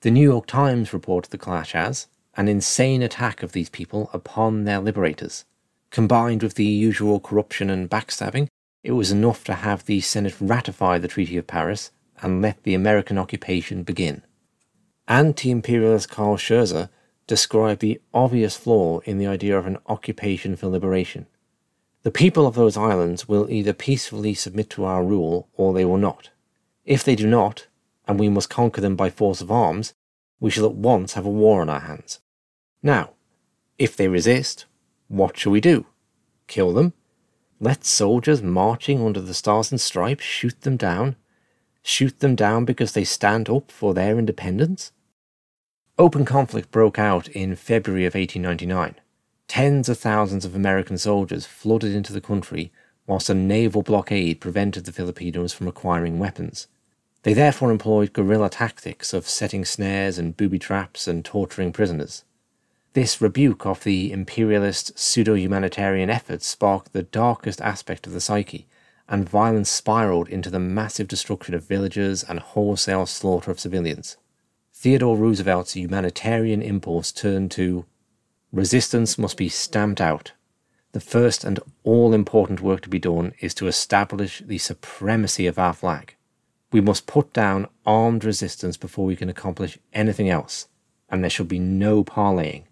The 0.02 0.10
New 0.10 0.22
York 0.22 0.46
Times 0.46 0.92
reported 0.92 1.30
the 1.30 1.38
clash 1.38 1.74
as 1.74 2.08
an 2.36 2.46
insane 2.46 3.02
attack 3.02 3.42
of 3.42 3.52
these 3.52 3.68
people 3.70 4.10
upon 4.12 4.64
their 4.64 4.78
liberators. 4.78 5.44
Combined 5.90 6.42
with 6.42 6.54
the 6.54 6.64
usual 6.64 7.20
corruption 7.20 7.70
and 7.70 7.88
backstabbing, 7.88 8.48
it 8.82 8.92
was 8.92 9.10
enough 9.10 9.44
to 9.44 9.54
have 9.54 9.84
the 9.84 10.00
Senate 10.00 10.36
ratify 10.40 10.98
the 10.98 11.08
Treaty 11.08 11.36
of 11.36 11.46
Paris 11.46 11.90
and 12.20 12.42
let 12.42 12.62
the 12.62 12.74
American 12.74 13.18
occupation 13.18 13.82
begin. 13.82 14.22
Anti 15.06 15.50
imperialist 15.50 16.10
Carl 16.10 16.36
Schurzer 16.36 16.90
described 17.26 17.80
the 17.80 18.00
obvious 18.12 18.56
flaw 18.56 19.00
in 19.00 19.18
the 19.18 19.26
idea 19.26 19.56
of 19.56 19.66
an 19.66 19.78
occupation 19.86 20.56
for 20.56 20.66
liberation. 20.66 21.26
The 22.02 22.10
people 22.10 22.46
of 22.46 22.54
those 22.54 22.76
islands 22.76 23.28
will 23.28 23.50
either 23.50 23.72
peacefully 23.72 24.34
submit 24.34 24.70
to 24.70 24.84
our 24.84 25.04
rule 25.04 25.48
or 25.54 25.72
they 25.72 25.84
will 25.84 25.98
not. 25.98 26.30
If 26.84 27.04
they 27.04 27.14
do 27.14 27.26
not, 27.26 27.66
and 28.06 28.18
we 28.18 28.28
must 28.28 28.48
conquer 28.48 28.80
them 28.80 28.96
by 28.96 29.10
force 29.10 29.40
of 29.40 29.50
arms, 29.50 29.92
we 30.40 30.50
shall 30.50 30.66
at 30.66 30.74
once 30.74 31.14
have 31.14 31.26
a 31.26 31.30
war 31.30 31.60
on 31.60 31.68
our 31.68 31.80
hands. 31.80 32.20
Now, 32.82 33.10
if 33.78 33.96
they 33.96 34.08
resist, 34.08 34.64
what 35.08 35.36
shall 35.36 35.52
we 35.52 35.60
do? 35.60 35.86
Kill 36.46 36.72
them? 36.72 36.92
Let 37.60 37.84
soldiers 37.84 38.42
marching 38.42 39.04
under 39.04 39.20
the 39.20 39.34
stars 39.34 39.72
and 39.72 39.80
stripes 39.80 40.24
shoot 40.24 40.60
them 40.60 40.76
down? 40.76 41.16
Shoot 41.82 42.20
them 42.20 42.34
down 42.34 42.64
because 42.64 42.92
they 42.92 43.04
stand 43.04 43.48
up 43.48 43.72
for 43.72 43.94
their 43.94 44.18
independence? 44.18 44.92
Open 45.98 46.24
conflict 46.24 46.70
broke 46.70 46.98
out 46.98 47.26
in 47.28 47.56
February 47.56 48.06
of 48.06 48.14
1899. 48.14 48.94
Tens 49.48 49.88
of 49.88 49.98
thousands 49.98 50.44
of 50.44 50.54
American 50.54 50.98
soldiers 50.98 51.46
flooded 51.46 51.94
into 51.94 52.12
the 52.12 52.20
country 52.20 52.70
whilst 53.06 53.30
a 53.30 53.34
naval 53.34 53.82
blockade 53.82 54.40
prevented 54.40 54.84
the 54.84 54.92
Filipinos 54.92 55.52
from 55.52 55.66
acquiring 55.66 56.18
weapons. 56.18 56.68
They 57.22 57.32
therefore 57.32 57.72
employed 57.72 58.12
guerrilla 58.12 58.50
tactics 58.50 59.12
of 59.12 59.28
setting 59.28 59.64
snares 59.64 60.18
and 60.18 60.36
booby 60.36 60.58
traps 60.58 61.08
and 61.08 61.24
torturing 61.24 61.72
prisoners. 61.72 62.24
This 62.92 63.20
rebuke 63.20 63.66
of 63.66 63.84
the 63.84 64.12
imperialist 64.12 64.98
pseudo 64.98 65.34
humanitarian 65.34 66.10
efforts 66.10 66.46
sparked 66.46 66.92
the 66.92 67.02
darkest 67.02 67.60
aspect 67.60 68.06
of 68.06 68.12
the 68.12 68.20
psyche, 68.20 68.66
and 69.08 69.28
violence 69.28 69.70
spiraled 69.70 70.28
into 70.28 70.50
the 70.50 70.58
massive 70.58 71.08
destruction 71.08 71.54
of 71.54 71.64
villages 71.64 72.22
and 72.22 72.40
wholesale 72.40 73.06
slaughter 73.06 73.50
of 73.50 73.60
civilians. 73.60 74.16
Theodore 74.74 75.16
Roosevelt's 75.16 75.74
humanitarian 75.74 76.62
impulse 76.62 77.12
turned 77.12 77.50
to 77.52 77.84
resistance 78.52 79.18
must 79.18 79.36
be 79.36 79.48
stamped 79.48 80.00
out 80.00 80.32
the 80.92 81.00
first 81.00 81.44
and 81.44 81.60
all 81.84 82.14
important 82.14 82.60
work 82.60 82.80
to 82.80 82.88
be 82.88 82.98
done 82.98 83.34
is 83.40 83.54
to 83.54 83.66
establish 83.66 84.42
the 84.44 84.58
supremacy 84.58 85.46
of 85.46 85.58
our 85.58 85.74
flag. 85.74 86.16
We 86.72 86.80
must 86.80 87.06
put 87.06 87.32
down 87.32 87.68
armed 87.86 88.24
resistance 88.24 88.76
before 88.76 89.04
we 89.04 89.16
can 89.16 89.28
accomplish 89.28 89.78
anything 89.92 90.30
else, 90.30 90.68
and 91.10 91.22
there 91.22 91.30
shall 91.30 91.46
be 91.46 91.58
no 91.58 92.04
parleying, 92.04 92.66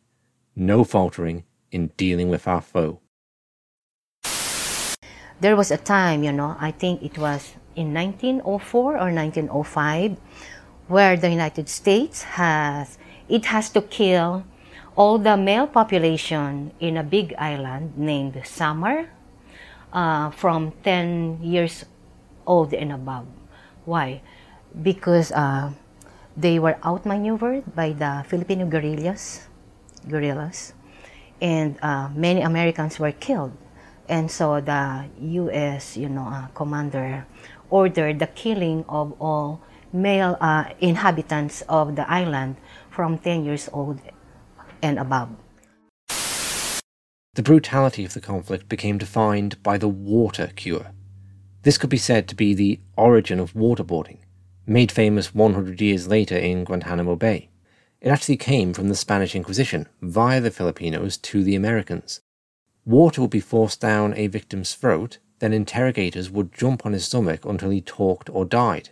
no 0.56 0.82
faltering 0.82 1.44
in 1.70 1.88
dealing 1.96 2.30
with 2.30 2.48
our 2.48 2.62
foe. 2.62 3.00
There 5.38 5.54
was 5.54 5.70
a 5.70 5.76
time, 5.76 6.24
you 6.24 6.32
know, 6.32 6.56
I 6.58 6.70
think 6.70 7.02
it 7.02 7.18
was 7.18 7.52
in 7.76 7.92
1904 7.92 8.96
or 8.96 9.12
1905, 9.12 10.16
where 10.88 11.16
the 11.16 11.28
United 11.28 11.68
States 11.68 12.22
has 12.40 12.98
it 13.28 13.44
has 13.46 13.68
to 13.70 13.82
kill 13.82 14.44
all 14.96 15.18
the 15.18 15.36
male 15.36 15.66
population 15.66 16.72
in 16.80 16.96
a 16.96 17.02
big 17.02 17.34
island 17.38 17.98
named 17.98 18.40
Samar 18.44 19.10
uh, 19.92 20.30
from 20.30 20.72
10 20.84 21.40
years 21.42 21.84
old 22.46 22.72
and 22.72 22.92
above. 22.92 23.26
Why? 23.84 24.22
Because 24.80 25.32
uh, 25.32 25.72
they 26.36 26.58
were 26.58 26.78
outmaneuvered 26.84 27.74
by 27.74 27.92
the 27.92 28.24
Filipino 28.26 28.66
guerrillas, 28.66 29.48
guerrillas, 30.08 30.72
and 31.40 31.78
uh, 31.82 32.08
many 32.14 32.40
Americans 32.40 32.98
were 32.98 33.12
killed. 33.12 33.56
And 34.08 34.30
so 34.30 34.60
the 34.60 35.06
U.S. 35.18 35.96
you 35.96 36.08
know 36.08 36.28
uh, 36.28 36.46
commander 36.54 37.26
ordered 37.70 38.18
the 38.18 38.28
killing 38.28 38.84
of 38.88 39.12
all 39.20 39.60
male 39.92 40.36
uh, 40.40 40.64
inhabitants 40.80 41.62
of 41.68 41.96
the 41.96 42.08
island 42.10 42.56
from 42.90 43.18
10 43.18 43.44
years 43.44 43.68
old 43.72 44.00
and 44.82 44.98
above. 44.98 45.30
The 47.34 47.42
brutality 47.42 48.04
of 48.04 48.14
the 48.14 48.20
conflict 48.20 48.68
became 48.68 48.96
defined 48.98 49.62
by 49.62 49.76
the 49.76 49.88
water 49.88 50.52
cure. 50.56 50.92
This 51.62 51.76
could 51.76 51.90
be 51.90 51.98
said 51.98 52.28
to 52.28 52.34
be 52.34 52.54
the 52.54 52.80
origin 52.96 53.40
of 53.40 53.52
waterboarding, 53.52 54.18
made 54.66 54.90
famous 54.90 55.34
100 55.34 55.80
years 55.80 56.06
later 56.08 56.36
in 56.36 56.64
Guantanamo 56.64 57.16
Bay. 57.16 57.50
It 58.06 58.10
actually 58.10 58.36
came 58.36 58.72
from 58.72 58.88
the 58.88 58.94
Spanish 58.94 59.34
Inquisition 59.34 59.88
via 60.00 60.40
the 60.40 60.52
Filipinos 60.52 61.16
to 61.16 61.42
the 61.42 61.56
Americans. 61.56 62.20
Water 62.84 63.20
would 63.20 63.30
be 63.30 63.40
forced 63.40 63.80
down 63.80 64.14
a 64.14 64.28
victim's 64.28 64.74
throat, 64.74 65.18
then 65.40 65.52
interrogators 65.52 66.30
would 66.30 66.52
jump 66.52 66.86
on 66.86 66.92
his 66.92 67.06
stomach 67.06 67.44
until 67.44 67.70
he 67.70 67.80
talked 67.80 68.30
or 68.30 68.44
died. 68.44 68.90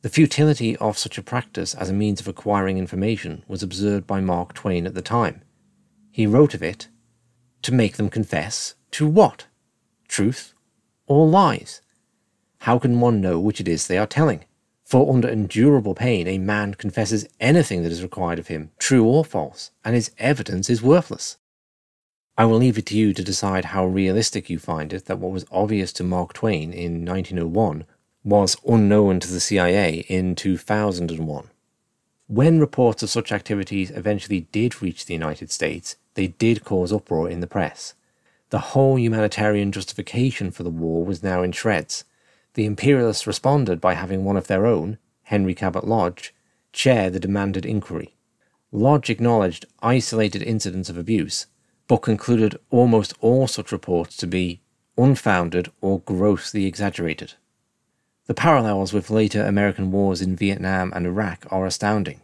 The 0.00 0.08
futility 0.08 0.74
of 0.78 0.96
such 0.96 1.18
a 1.18 1.22
practice 1.22 1.74
as 1.74 1.90
a 1.90 1.92
means 1.92 2.18
of 2.18 2.28
acquiring 2.28 2.78
information 2.78 3.44
was 3.46 3.62
observed 3.62 4.06
by 4.06 4.22
Mark 4.22 4.54
Twain 4.54 4.86
at 4.86 4.94
the 4.94 5.02
time. 5.02 5.42
He 6.10 6.26
wrote 6.26 6.54
of 6.54 6.62
it 6.62 6.88
to 7.60 7.74
make 7.74 7.98
them 7.98 8.08
confess 8.08 8.74
to 8.92 9.06
what? 9.06 9.48
Truth 10.08 10.54
or 11.06 11.28
lies? 11.28 11.82
How 12.60 12.78
can 12.78 13.00
one 13.00 13.20
know 13.20 13.38
which 13.38 13.60
it 13.60 13.68
is 13.68 13.86
they 13.86 13.98
are 13.98 14.06
telling? 14.06 14.46
For 14.86 15.12
under 15.12 15.28
endurable 15.28 15.96
pain, 15.96 16.28
a 16.28 16.38
man 16.38 16.74
confesses 16.74 17.28
anything 17.40 17.82
that 17.82 17.90
is 17.90 18.04
required 18.04 18.38
of 18.38 18.46
him, 18.46 18.70
true 18.78 19.04
or 19.04 19.24
false, 19.24 19.72
and 19.84 19.96
his 19.96 20.12
evidence 20.16 20.70
is 20.70 20.80
worthless. 20.80 21.38
I 22.38 22.44
will 22.44 22.58
leave 22.58 22.78
it 22.78 22.86
to 22.86 22.96
you 22.96 23.12
to 23.14 23.24
decide 23.24 23.66
how 23.66 23.84
realistic 23.84 24.48
you 24.48 24.60
find 24.60 24.92
it 24.92 25.06
that 25.06 25.18
what 25.18 25.32
was 25.32 25.44
obvious 25.50 25.92
to 25.94 26.04
Mark 26.04 26.34
Twain 26.34 26.72
in 26.72 27.04
1901 27.04 27.84
was 28.22 28.56
unknown 28.64 29.18
to 29.20 29.32
the 29.32 29.40
CIA 29.40 30.04
in 30.08 30.36
2001. 30.36 31.50
When 32.28 32.60
reports 32.60 33.02
of 33.02 33.10
such 33.10 33.32
activities 33.32 33.90
eventually 33.90 34.42
did 34.52 34.80
reach 34.80 35.06
the 35.06 35.14
United 35.14 35.50
States, 35.50 35.96
they 36.14 36.28
did 36.28 36.64
cause 36.64 36.92
uproar 36.92 37.28
in 37.28 37.40
the 37.40 37.48
press. 37.48 37.94
The 38.50 38.70
whole 38.70 39.00
humanitarian 39.00 39.72
justification 39.72 40.52
for 40.52 40.62
the 40.62 40.70
war 40.70 41.04
was 41.04 41.24
now 41.24 41.42
in 41.42 41.50
shreds. 41.50 42.04
The 42.56 42.64
imperialists 42.64 43.26
responded 43.26 43.82
by 43.82 43.92
having 43.92 44.24
one 44.24 44.38
of 44.38 44.46
their 44.46 44.64
own, 44.64 44.96
Henry 45.24 45.54
Cabot 45.54 45.86
Lodge, 45.86 46.34
chair 46.72 47.10
the 47.10 47.20
demanded 47.20 47.66
inquiry. 47.66 48.16
Lodge 48.72 49.10
acknowledged 49.10 49.66
isolated 49.82 50.42
incidents 50.42 50.88
of 50.88 50.96
abuse, 50.96 51.48
but 51.86 51.98
concluded 51.98 52.58
almost 52.70 53.12
all 53.20 53.46
such 53.46 53.72
reports 53.72 54.16
to 54.16 54.26
be 54.26 54.62
unfounded 54.96 55.70
or 55.82 56.00
grossly 56.00 56.64
exaggerated. 56.64 57.34
The 58.24 58.32
parallels 58.32 58.90
with 58.94 59.10
later 59.10 59.44
American 59.44 59.90
wars 59.90 60.22
in 60.22 60.34
Vietnam 60.34 60.94
and 60.96 61.06
Iraq 61.06 61.46
are 61.50 61.66
astounding. 61.66 62.22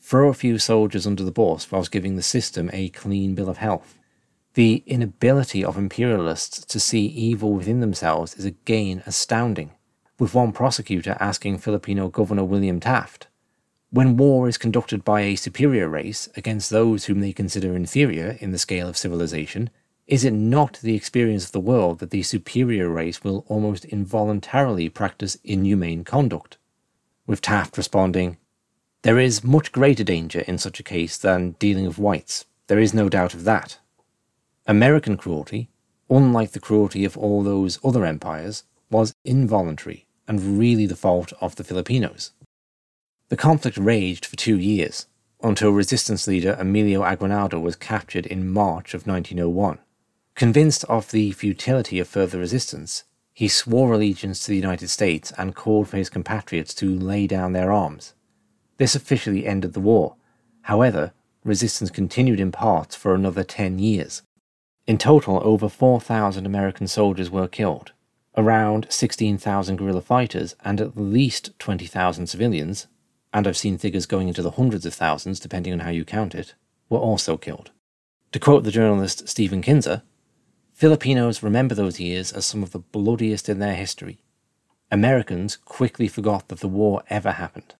Throw 0.00 0.28
a 0.28 0.34
few 0.34 0.58
soldiers 0.58 1.06
under 1.06 1.22
the 1.22 1.30
bus 1.30 1.70
whilst 1.70 1.92
giving 1.92 2.16
the 2.16 2.22
system 2.22 2.68
a 2.72 2.88
clean 2.88 3.36
bill 3.36 3.48
of 3.48 3.58
health. 3.58 3.96
The 4.54 4.82
inability 4.86 5.64
of 5.64 5.78
imperialists 5.78 6.64
to 6.66 6.78
see 6.78 7.06
evil 7.06 7.52
within 7.54 7.80
themselves 7.80 8.34
is 8.34 8.44
again 8.44 9.02
astounding, 9.06 9.70
with 10.18 10.34
one 10.34 10.52
prosecutor 10.52 11.16
asking 11.18 11.58
Filipino 11.58 12.08
Governor 12.08 12.44
William 12.44 12.78
Taft, 12.78 13.28
when 13.92 14.16
war 14.16 14.48
is 14.48 14.56
conducted 14.56 15.04
by 15.04 15.20
a 15.20 15.36
superior 15.36 15.86
race 15.86 16.26
against 16.34 16.70
those 16.70 17.04
whom 17.04 17.20
they 17.20 17.32
consider 17.34 17.76
inferior 17.76 18.38
in 18.40 18.50
the 18.50 18.58
scale 18.58 18.88
of 18.88 18.96
civilization, 18.96 19.68
is 20.06 20.24
it 20.24 20.32
not 20.32 20.80
the 20.82 20.94
experience 20.94 21.44
of 21.44 21.52
the 21.52 21.60
world 21.60 21.98
that 21.98 22.08
the 22.08 22.22
superior 22.22 22.88
race 22.88 23.22
will 23.22 23.44
almost 23.48 23.84
involuntarily 23.84 24.88
practice 24.88 25.36
inhumane 25.44 26.04
conduct? 26.04 26.56
With 27.26 27.42
Taft 27.42 27.76
responding, 27.76 28.38
There 29.02 29.18
is 29.18 29.44
much 29.44 29.72
greater 29.72 30.04
danger 30.04 30.40
in 30.40 30.56
such 30.56 30.80
a 30.80 30.82
case 30.82 31.18
than 31.18 31.52
dealing 31.58 31.86
with 31.86 31.98
whites. 31.98 32.46
There 32.68 32.80
is 32.80 32.94
no 32.94 33.10
doubt 33.10 33.34
of 33.34 33.44
that. 33.44 33.78
American 34.66 35.16
cruelty, 35.16 35.68
unlike 36.08 36.52
the 36.52 36.60
cruelty 36.60 37.04
of 37.04 37.16
all 37.16 37.42
those 37.42 37.80
other 37.82 38.04
empires, 38.04 38.62
was 38.90 39.14
involuntary 39.24 40.06
and 40.28 40.58
really 40.58 40.86
the 40.86 40.94
fault 40.94 41.32
of 41.40 41.56
the 41.56 41.64
Filipinos. 41.64 42.30
The 43.28 43.36
conflict 43.36 43.76
raged 43.76 44.24
for 44.24 44.36
two 44.36 44.58
years, 44.58 45.06
until 45.42 45.70
resistance 45.70 46.28
leader 46.28 46.56
Emilio 46.60 47.02
Aguinaldo 47.02 47.58
was 47.58 47.74
captured 47.74 48.26
in 48.26 48.52
March 48.52 48.94
of 48.94 49.06
1901. 49.06 49.78
Convinced 50.36 50.84
of 50.84 51.10
the 51.10 51.32
futility 51.32 51.98
of 51.98 52.06
further 52.06 52.38
resistance, 52.38 53.02
he 53.34 53.48
swore 53.48 53.92
allegiance 53.92 54.40
to 54.40 54.50
the 54.50 54.56
United 54.56 54.88
States 54.88 55.32
and 55.36 55.56
called 55.56 55.88
for 55.88 55.96
his 55.96 56.08
compatriots 56.10 56.72
to 56.74 56.98
lay 56.98 57.26
down 57.26 57.52
their 57.52 57.72
arms. 57.72 58.14
This 58.76 58.94
officially 58.94 59.46
ended 59.46 59.72
the 59.72 59.80
war. 59.80 60.14
However, 60.62 61.12
resistance 61.44 61.90
continued 61.90 62.38
in 62.38 62.52
parts 62.52 62.94
for 62.94 63.14
another 63.14 63.42
10 63.42 63.78
years. 63.78 64.22
In 64.86 64.98
total, 64.98 65.40
over 65.44 65.68
4,000 65.68 66.44
American 66.44 66.88
soldiers 66.88 67.30
were 67.30 67.46
killed, 67.46 67.92
around 68.36 68.86
16,000 68.90 69.76
guerrilla 69.76 70.00
fighters, 70.00 70.56
and 70.64 70.80
at 70.80 70.96
least 70.96 71.56
20,000 71.60 72.26
civilians, 72.26 72.88
and 73.32 73.46
I've 73.46 73.56
seen 73.56 73.78
figures 73.78 74.06
going 74.06 74.28
into 74.28 74.42
the 74.42 74.52
hundreds 74.52 74.84
of 74.84 74.94
thousands 74.94 75.38
depending 75.38 75.72
on 75.72 75.80
how 75.80 75.90
you 75.90 76.04
count 76.04 76.34
it, 76.34 76.54
were 76.88 76.98
also 76.98 77.36
killed. 77.36 77.70
To 78.32 78.40
quote 78.40 78.64
the 78.64 78.70
journalist 78.70 79.28
Stephen 79.28 79.62
Kinzer, 79.62 80.02
Filipinos 80.72 81.42
remember 81.42 81.74
those 81.74 82.00
years 82.00 82.32
as 82.32 82.44
some 82.44 82.62
of 82.62 82.72
the 82.72 82.78
bloodiest 82.80 83.48
in 83.48 83.60
their 83.60 83.76
history. 83.76 84.18
Americans 84.90 85.56
quickly 85.56 86.08
forgot 86.08 86.48
that 86.48 86.60
the 86.60 86.68
war 86.68 87.02
ever 87.08 87.32
happened. 87.32 87.74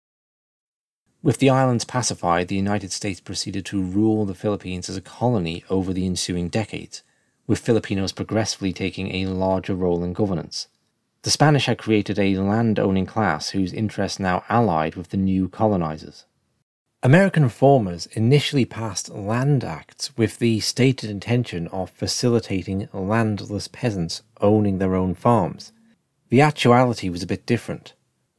With 1.25 1.39
the 1.39 1.51
islands 1.51 1.85
pacified, 1.85 2.49
the 2.49 2.57
United 2.57 2.91
States 2.91 3.21
proceeded 3.21 3.65
to 3.67 3.81
rule 3.81 4.25
the 4.25 4.35
Philippines 4.35 4.89
as 4.89 4.97
a 4.97 5.01
colony 5.01 5.63
over 5.71 5.93
the 5.93 6.05
ensuing 6.05 6.49
decades, 6.49 7.05
with 7.47 7.61
Filipinos 7.61 8.11
progressively 8.11 8.73
taking 8.73 9.15
a 9.15 9.27
larger 9.27 9.77
role 9.77 10.03
in 10.03 10.15
governance. 10.15 10.67
The 11.23 11.31
Spanish 11.31 11.67
had 11.67 11.79
created 11.79 12.19
a 12.19 12.39
land 12.39 12.81
owning 12.81 13.07
class 13.07 13.51
whose 13.51 13.73
interests 13.73 14.19
now 14.19 14.43
allied 14.49 14.97
with 14.97 15.11
the 15.11 15.17
new 15.17 15.49
colonizers. 15.49 16.25
American 17.05 17.45
reformers 17.45 18.07
initially 18.13 18.65
passed 18.65 19.09
land 19.09 19.63
acts 19.63 20.17
with 20.17 20.41
the 20.41 20.59
stated 20.59 21.09
intention 21.09 21.69
of 21.69 21.91
facilitating 21.91 22.89
landless 22.93 23.69
peasants 23.69 24.23
owning 24.41 24.79
their 24.79 24.97
own 24.97 25.15
farms. 25.15 25.73
The 26.31 26.41
actuality 26.41 27.09
was 27.09 27.23
a 27.23 27.29
bit 27.29 27.47
different. 27.47 27.93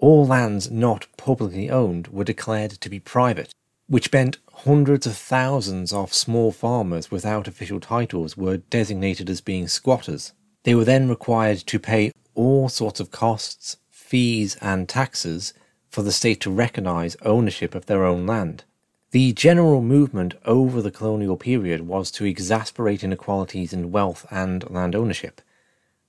All 0.03 0.27
lands 0.27 0.69
not 0.69 1.07
publicly 1.15 1.69
owned 1.69 2.10
were 2.10 2.25
declared 2.25 2.72
to 2.72 2.89
be 2.89 3.00
private, 3.00 3.55
which 3.88 4.12
meant 4.12 4.38
hundreds 4.53 5.07
of 5.07 5.15
thousands 5.15 5.93
of 5.93 6.13
small 6.13 6.51
farmers 6.51 7.10
without 7.10 7.48
official 7.48 7.79
titles 7.79 8.36
were 8.36 8.57
designated 8.57 9.29
as 9.29 9.39
being 9.39 9.65
squatters. 9.65 10.33
They 10.63 10.75
were 10.75 10.83
then 10.83 11.07
required 11.07 11.60
to 11.60 11.79
pay 11.79 12.12
all 12.36 12.67
sorts 12.67 13.00
of 13.00 13.12
costs, 13.12 13.77
fees, 13.89 14.57
and 14.60 14.89
taxes 14.89 15.53
for 15.89 16.01
the 16.01 16.12
state 16.12 16.41
to 16.41 16.51
recognise 16.51 17.15
ownership 17.22 17.74
of 17.74 17.86
their 17.86 18.03
own 18.03 18.27
land. 18.27 18.65
The 19.12 19.31
general 19.31 19.81
movement 19.81 20.33
over 20.43 20.81
the 20.81 20.91
colonial 20.91 21.38
period 21.38 21.88
was 21.88 22.12
to 22.12 22.25
exasperate 22.25 23.05
inequalities 23.05 23.72
in 23.72 23.93
wealth 23.93 24.25
and 24.29 24.69
land 24.69 24.95
ownership. 24.95 25.39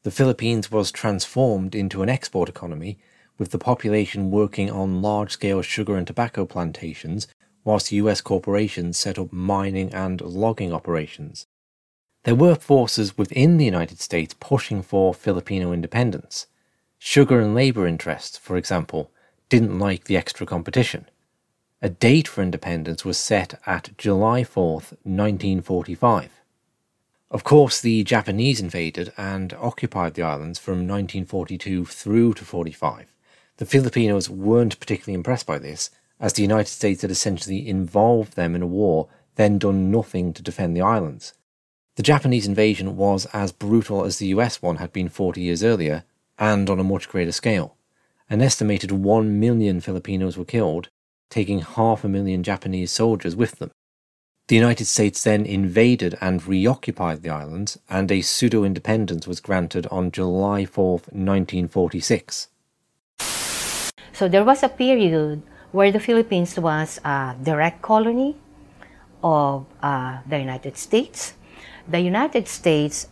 The 0.02 0.10
Philippines 0.10 0.68
was 0.72 0.90
transformed 0.90 1.76
into 1.76 2.02
an 2.02 2.08
export 2.08 2.48
economy, 2.48 2.98
with 3.38 3.50
the 3.50 3.58
population 3.58 4.30
working 4.30 4.70
on 4.70 5.02
large 5.02 5.32
scale 5.32 5.62
sugar 5.62 5.96
and 5.96 6.06
tobacco 6.06 6.44
plantations, 6.44 7.26
whilst 7.64 7.92
US 7.92 8.20
corporations 8.20 8.96
set 8.96 9.18
up 9.18 9.32
mining 9.32 9.92
and 9.92 10.20
logging 10.20 10.72
operations. 10.72 11.46
There 12.24 12.34
were 12.34 12.54
forces 12.54 13.18
within 13.18 13.56
the 13.56 13.64
United 13.64 14.00
States 14.00 14.34
pushing 14.38 14.82
for 14.82 15.12
Filipino 15.12 15.72
independence. 15.72 16.46
Sugar 16.98 17.40
and 17.40 17.54
labour 17.54 17.86
interests, 17.86 18.38
for 18.38 18.56
example, 18.56 19.10
didn't 19.48 19.78
like 19.78 20.04
the 20.04 20.16
extra 20.16 20.46
competition. 20.46 21.06
A 21.82 21.90
date 21.90 22.26
for 22.26 22.42
independence 22.42 23.04
was 23.04 23.18
set 23.18 23.60
at 23.66 23.96
July 23.98 24.42
4th, 24.42 24.96
1945. 25.04 26.40
Of 27.30 27.44
course, 27.44 27.80
the 27.80 28.04
Japanese 28.04 28.60
invaded 28.60 29.12
and 29.18 29.52
occupied 29.54 30.14
the 30.14 30.22
islands 30.22 30.58
from 30.58 30.88
1942 30.88 31.84
through 31.84 32.34
to 32.34 32.44
45. 32.44 33.13
The 33.58 33.66
Filipinos 33.66 34.28
weren't 34.28 34.80
particularly 34.80 35.14
impressed 35.14 35.46
by 35.46 35.58
this, 35.58 35.90
as 36.18 36.32
the 36.32 36.42
United 36.42 36.70
States 36.70 37.02
had 37.02 37.10
essentially 37.12 37.68
involved 37.68 38.34
them 38.34 38.56
in 38.56 38.62
a 38.62 38.66
war, 38.66 39.08
then 39.36 39.58
done 39.58 39.90
nothing 39.92 40.32
to 40.32 40.42
defend 40.42 40.76
the 40.76 40.82
islands. 40.82 41.34
The 41.96 42.02
Japanese 42.02 42.48
invasion 42.48 42.96
was 42.96 43.26
as 43.26 43.52
brutal 43.52 44.04
as 44.04 44.18
the 44.18 44.26
US 44.28 44.60
one 44.60 44.76
had 44.76 44.92
been 44.92 45.08
40 45.08 45.40
years 45.40 45.62
earlier, 45.62 46.04
and 46.36 46.68
on 46.68 46.80
a 46.80 46.84
much 46.84 47.08
greater 47.08 47.30
scale. 47.30 47.76
An 48.28 48.42
estimated 48.42 48.90
1 48.90 49.38
million 49.38 49.80
Filipinos 49.80 50.36
were 50.36 50.44
killed, 50.44 50.88
taking 51.30 51.60
half 51.60 52.02
a 52.02 52.08
million 52.08 52.42
Japanese 52.42 52.90
soldiers 52.90 53.36
with 53.36 53.60
them. 53.60 53.70
The 54.48 54.56
United 54.56 54.86
States 54.86 55.22
then 55.22 55.46
invaded 55.46 56.18
and 56.20 56.44
reoccupied 56.46 57.22
the 57.22 57.30
islands, 57.30 57.78
and 57.88 58.10
a 58.10 58.20
pseudo 58.20 58.64
independence 58.64 59.28
was 59.28 59.40
granted 59.40 59.86
on 59.92 60.10
July 60.10 60.64
4, 60.64 60.90
1946. 61.12 62.48
So 64.14 64.28
there 64.28 64.44
was 64.44 64.62
a 64.62 64.68
period 64.68 65.42
where 65.72 65.90
the 65.90 65.98
Philippines 65.98 66.56
was 66.56 67.00
a 67.04 67.34
direct 67.42 67.82
colony 67.82 68.36
of 69.24 69.66
uh, 69.82 70.22
the 70.24 70.38
United 70.38 70.78
States. 70.78 71.34
The 71.88 71.98
United 71.98 72.46
States 72.46 73.08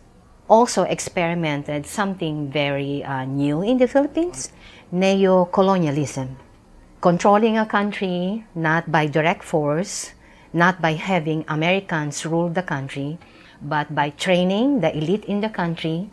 also 0.47 0.83
experimented 0.83 1.85
something 1.85 2.49
very 2.49 3.03
uh, 3.03 3.25
new 3.25 3.61
in 3.61 3.79
the 3.79 3.87
Philippines 3.87 4.53
neo-colonialism, 4.93 6.37
controlling 7.01 7.57
a 7.57 7.65
country 7.65 8.45
not 8.55 8.89
by 8.89 9.05
direct 9.05 9.43
force, 9.43 10.13
not 10.53 10.79
by 10.79 10.93
having 10.93 11.43
Americans 11.49 12.25
rule 12.25 12.47
the 12.47 12.63
country, 12.63 13.17
but 13.61 13.93
by 13.93 14.09
training 14.11 14.79
the 14.79 14.95
elite 14.95 15.25
in 15.25 15.41
the 15.41 15.49
country, 15.49 16.09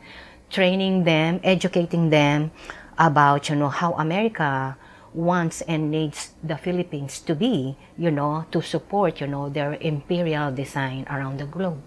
training 0.51 1.05
them, 1.05 1.39
educating 1.45 2.11
them 2.11 2.51
about 2.99 3.49
you 3.49 3.57
know 3.57 3.69
how 3.69 3.93
America 3.95 4.77
wants 5.13 5.61
and 5.63 5.91
needs 5.91 6.33
the 6.43 6.57
Philippines 6.57 7.19
to 7.21 7.35
be, 7.35 7.77
you 7.99 8.11
know, 8.11 8.47
to 8.51 8.63
support 8.63 9.21
you 9.21 9.27
know 9.27 9.49
their 9.49 9.75
imperial 9.81 10.53
design 10.53 11.07
around 11.11 11.39
the 11.39 11.47
globe. 11.47 11.83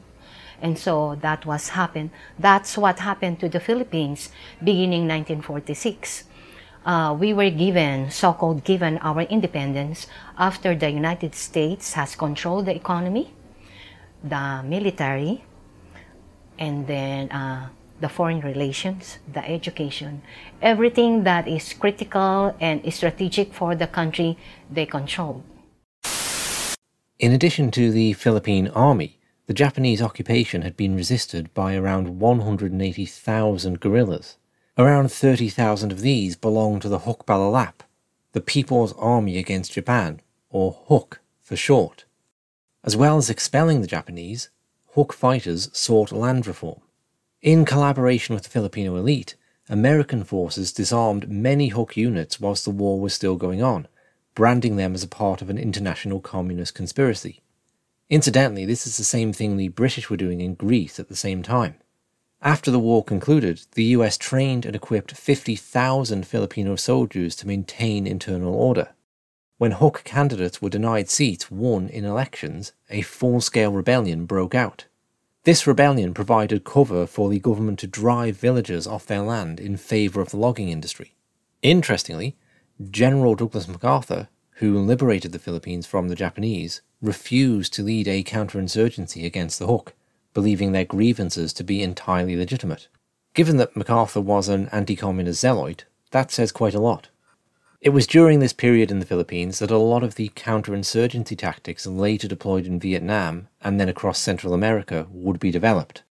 And 0.61 0.79
so 0.79 1.15
that 1.21 1.45
was 1.45 1.69
happened. 1.69 2.11
That's 2.39 2.77
what 2.77 2.99
happened 2.99 3.39
to 3.41 3.49
the 3.49 3.59
Philippines 3.59 4.29
beginning 4.63 5.07
1946 5.07 6.23
uh, 6.85 7.15
we 7.17 7.33
were 7.33 7.49
given, 7.49 8.11
so-called 8.11 8.63
given 8.63 8.97
our 8.99 9.21
independence 9.21 10.07
after 10.37 10.75
the 10.75 10.89
United 10.89 11.35
States 11.35 11.93
has 11.93 12.15
controlled 12.15 12.65
the 12.65 12.75
economy, 12.75 13.33
the 14.23 14.61
military, 14.65 15.43
and 16.59 16.85
then 16.87 17.31
uh, 17.31 17.69
the 18.03 18.09
foreign 18.09 18.41
relations, 18.41 19.19
the 19.31 19.43
education, 19.49 20.21
everything 20.61 21.23
that 21.23 21.47
is 21.47 21.71
critical 21.71 22.53
and 22.59 22.77
strategic 22.93 23.53
for 23.53 23.75
the 23.75 23.87
country, 23.87 24.37
they 24.69 24.85
control. 24.85 25.41
In 27.17 27.31
addition 27.31 27.71
to 27.71 27.91
the 27.91 28.11
Philippine 28.11 28.67
Army, 28.67 29.19
the 29.47 29.53
Japanese 29.53 30.01
occupation 30.01 30.63
had 30.63 30.75
been 30.75 30.97
resisted 30.97 31.53
by 31.53 31.75
around 31.75 32.19
180,000 32.19 33.79
guerrillas. 33.79 34.37
Around 34.77 35.09
30,000 35.09 35.93
of 35.93 36.01
these 36.01 36.35
belonged 36.35 36.81
to 36.81 36.89
the 36.89 36.99
Hukbalahap, 36.99 37.85
the 38.33 38.41
People's 38.41 38.91
Army 38.97 39.37
Against 39.37 39.71
Japan, 39.71 40.19
or 40.49 40.77
HUK 40.89 41.21
for 41.41 41.55
short. 41.55 42.03
As 42.83 42.97
well 42.97 43.17
as 43.17 43.29
expelling 43.29 43.79
the 43.79 43.87
Japanese, 43.87 44.49
HUK 44.93 45.13
fighters 45.13 45.69
sought 45.71 46.11
land 46.11 46.45
reform. 46.45 46.81
In 47.43 47.65
collaboration 47.65 48.33
with 48.33 48.45
the 48.45 48.49
Filipino 48.49 48.95
elite, 48.95 49.35
American 49.67 50.23
forces 50.23 50.71
disarmed 50.71 51.29
many 51.29 51.67
HUK 51.67 51.97
units 51.97 52.39
whilst 52.39 52.63
the 52.63 52.71
war 52.71 53.01
was 53.01 53.13
still 53.13 53.35
going 53.35 53.61
on, 53.61 53.89
branding 54.33 54.77
them 54.77 54.93
as 54.93 55.03
a 55.03 55.09
part 55.09 55.41
of 55.41 55.49
an 55.49 55.57
international 55.57 56.21
communist 56.21 56.73
conspiracy. 56.73 57.41
Incidentally, 58.09 58.63
this 58.63 58.87
is 58.87 58.95
the 58.95 59.03
same 59.03 59.33
thing 59.33 59.57
the 59.57 59.67
British 59.67 60.09
were 60.09 60.15
doing 60.15 60.39
in 60.39 60.53
Greece 60.53 61.01
at 61.01 61.09
the 61.09 61.17
same 61.17 61.43
time. 61.43 61.75
After 62.41 62.71
the 62.71 62.79
war 62.79 63.03
concluded, 63.03 63.63
the 63.73 63.91
US 63.97 64.17
trained 64.17 64.65
and 64.65 64.73
equipped 64.73 65.11
50,000 65.11 66.25
Filipino 66.25 66.77
soldiers 66.77 67.35
to 67.35 67.47
maintain 67.47 68.07
internal 68.07 68.55
order. 68.55 68.93
When 69.57 69.71
HUK 69.71 70.05
candidates 70.05 70.61
were 70.61 70.69
denied 70.69 71.09
seats 71.09 71.51
won 71.51 71.89
in 71.89 72.05
elections, 72.05 72.71
a 72.89 73.01
full 73.01 73.41
scale 73.41 73.73
rebellion 73.73 74.25
broke 74.25 74.55
out. 74.55 74.85
This 75.43 75.67
rebellion 75.67 76.13
provided 76.13 76.63
cover 76.63 77.05
for 77.05 77.29
the 77.29 77.39
government 77.39 77.79
to 77.79 77.87
drive 77.87 78.37
villagers 78.37 78.87
off 78.87 79.05
their 79.05 79.21
land 79.21 79.59
in 79.59 79.75
favour 79.75 80.21
of 80.21 80.29
the 80.29 80.37
logging 80.37 80.69
industry. 80.69 81.15
Interestingly, 81.61 82.37
General 82.89 83.35
Douglas 83.35 83.67
MacArthur, 83.67 84.29
who 84.57 84.79
liberated 84.79 85.31
the 85.31 85.39
Philippines 85.39 85.85
from 85.85 86.07
the 86.07 86.15
Japanese, 86.15 86.81
refused 87.01 87.73
to 87.73 87.83
lead 87.83 88.07
a 88.07 88.23
counterinsurgency 88.23 89.25
against 89.25 89.59
the 89.59 89.67
HUK 89.67 89.93
believing 90.33 90.71
their 90.71 90.85
grievances 90.85 91.53
to 91.53 91.63
be 91.63 91.83
entirely 91.83 92.35
legitimate. 92.35 92.87
Given 93.33 93.57
that 93.57 93.75
MacArthur 93.75 94.21
was 94.21 94.49
an 94.49 94.69
anti 94.71 94.95
communist 94.95 95.41
zealot, 95.41 95.85
that 96.11 96.31
says 96.31 96.51
quite 96.51 96.73
a 96.73 96.79
lot. 96.79 97.09
It 97.83 97.89
was 97.89 98.07
during 98.07 98.39
this 98.39 98.53
period 98.53 98.91
in 98.91 98.99
the 98.99 99.05
Philippines 99.05 99.59
that 99.59 99.69
a 99.69 99.77
lot 99.77 100.03
of 100.03 100.15
the 100.15 100.29
counterinsurgency 100.29 101.37
tactics 101.37 101.85
later 101.85 102.29
deployed 102.29 102.65
in 102.65 102.79
Vietnam 102.79 103.49
and 103.61 103.77
then 103.77 103.89
across 103.89 104.19
Central 104.19 104.53
America 104.53 105.05
would 105.11 105.37
be 105.37 105.51
developed. 105.51 106.03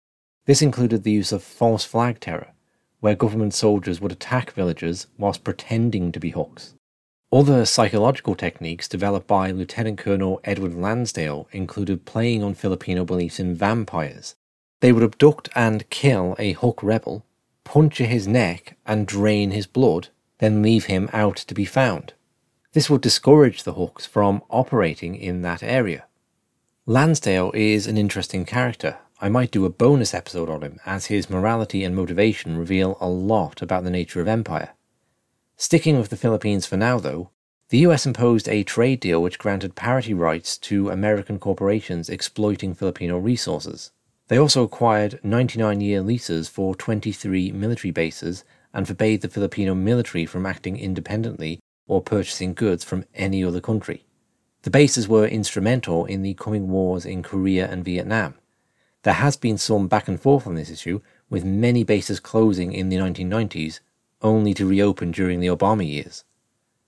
This 0.45 0.61
included 0.61 1.01
the 1.01 1.11
use 1.11 1.31
of 1.31 1.41
false 1.41 1.83
flag 1.83 2.19
terror, 2.19 2.53
where 2.99 3.15
government 3.15 3.55
soldiers 3.55 3.99
would 3.99 4.11
attack 4.11 4.51
villagers 4.51 5.07
whilst 5.17 5.43
pretending 5.43 6.11
to 6.11 6.19
be 6.19 6.33
HUKs. 6.33 6.75
Other 7.31 7.65
psychological 7.65 8.35
techniques 8.35 8.87
developed 8.87 9.25
by 9.25 9.49
Lieutenant 9.49 9.97
Colonel 9.97 10.41
Edward 10.43 10.75
Lansdale 10.75 11.47
included 11.51 12.05
playing 12.05 12.43
on 12.43 12.53
Filipino 12.53 13.03
beliefs 13.03 13.39
in 13.39 13.55
vampires. 13.55 14.35
They 14.81 14.91
would 14.91 15.01
abduct 15.01 15.49
and 15.55 15.89
kill 15.89 16.35
a 16.37 16.53
HUK 16.53 16.83
rebel, 16.83 17.25
puncture 17.63 18.05
his 18.05 18.27
neck 18.27 18.77
and 18.85 19.07
drain 19.07 19.49
his 19.49 19.65
blood, 19.65 20.09
then 20.43 20.61
leave 20.61 20.87
him 20.87 21.09
out 21.13 21.37
to 21.37 21.53
be 21.53 21.63
found. 21.63 22.11
This 22.73 22.89
would 22.89 22.99
discourage 22.99 23.63
the 23.63 23.75
HUKs 23.75 24.05
from 24.05 24.41
operating 24.49 25.15
in 25.15 25.41
that 25.43 25.63
area. 25.63 26.03
Lansdale 26.85 27.53
is 27.55 27.87
an 27.87 27.97
interesting 27.97 28.43
character. 28.43 28.97
I 29.21 29.29
might 29.29 29.51
do 29.51 29.63
a 29.63 29.69
bonus 29.69 30.13
episode 30.13 30.49
on 30.49 30.61
him, 30.61 30.81
as 30.85 31.05
his 31.05 31.29
morality 31.29 31.85
and 31.85 31.95
motivation 31.95 32.57
reveal 32.57 32.97
a 32.99 33.07
lot 33.07 33.61
about 33.61 33.85
the 33.85 33.89
nature 33.89 34.19
of 34.19 34.27
empire. 34.27 34.71
Sticking 35.55 35.97
with 35.97 36.09
the 36.09 36.17
Philippines 36.17 36.65
for 36.65 36.75
now, 36.75 36.99
though, 36.99 37.29
the 37.69 37.77
US 37.87 38.05
imposed 38.05 38.49
a 38.49 38.63
trade 38.63 38.99
deal 38.99 39.21
which 39.21 39.39
granted 39.39 39.75
parity 39.75 40.13
rights 40.13 40.57
to 40.57 40.89
American 40.89 41.39
corporations 41.39 42.09
exploiting 42.09 42.73
Filipino 42.73 43.17
resources. 43.17 43.91
They 44.27 44.37
also 44.37 44.63
acquired 44.63 45.21
99 45.23 45.79
year 45.79 46.01
leases 46.01 46.49
for 46.49 46.75
23 46.75 47.53
military 47.53 47.91
bases 47.91 48.43
and 48.73 48.87
forbade 48.87 49.21
the 49.21 49.29
Filipino 49.29 49.75
military 49.75 50.25
from 50.25 50.45
acting 50.45 50.77
independently 50.77 51.59
or 51.87 52.01
purchasing 52.01 52.53
goods 52.53 52.83
from 52.83 53.05
any 53.13 53.43
other 53.43 53.61
country. 53.61 54.05
The 54.63 54.69
bases 54.69 55.07
were 55.07 55.27
instrumental 55.27 56.05
in 56.05 56.21
the 56.21 56.33
coming 56.33 56.69
wars 56.69 57.05
in 57.05 57.21
Korea 57.21 57.69
and 57.69 57.83
Vietnam. 57.83 58.35
There 59.03 59.13
has 59.13 59.35
been 59.35 59.57
some 59.57 59.87
back 59.87 60.07
and 60.07 60.19
forth 60.19 60.47
on 60.47 60.55
this 60.55 60.69
issue, 60.69 61.01
with 61.29 61.43
many 61.43 61.83
bases 61.83 62.19
closing 62.19 62.71
in 62.71 62.89
the 62.89 62.95
1990s 62.95 63.81
only 64.21 64.53
to 64.53 64.65
reopen 64.65 65.11
during 65.11 65.41
the 65.41 65.47
Obama 65.47 65.85
years. 65.85 66.23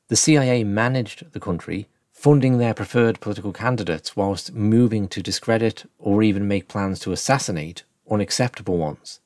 The 0.08 0.16
CIA 0.16 0.64
managed 0.64 1.34
the 1.34 1.40
country, 1.40 1.88
funding 2.14 2.58
their 2.58 2.74
preferred 2.74 3.20
political 3.20 3.52
candidates 3.52 4.16
whilst 4.16 4.54
moving 4.54 5.10
to 5.10 5.22
discredit 5.22 5.90
or 6.00 6.24
even 6.24 6.48
make 6.48 6.70
plans 6.70 7.00
to 7.00 7.12
assassinate 7.12 7.84
unacceptable 8.10 8.78
ones. 8.78 9.20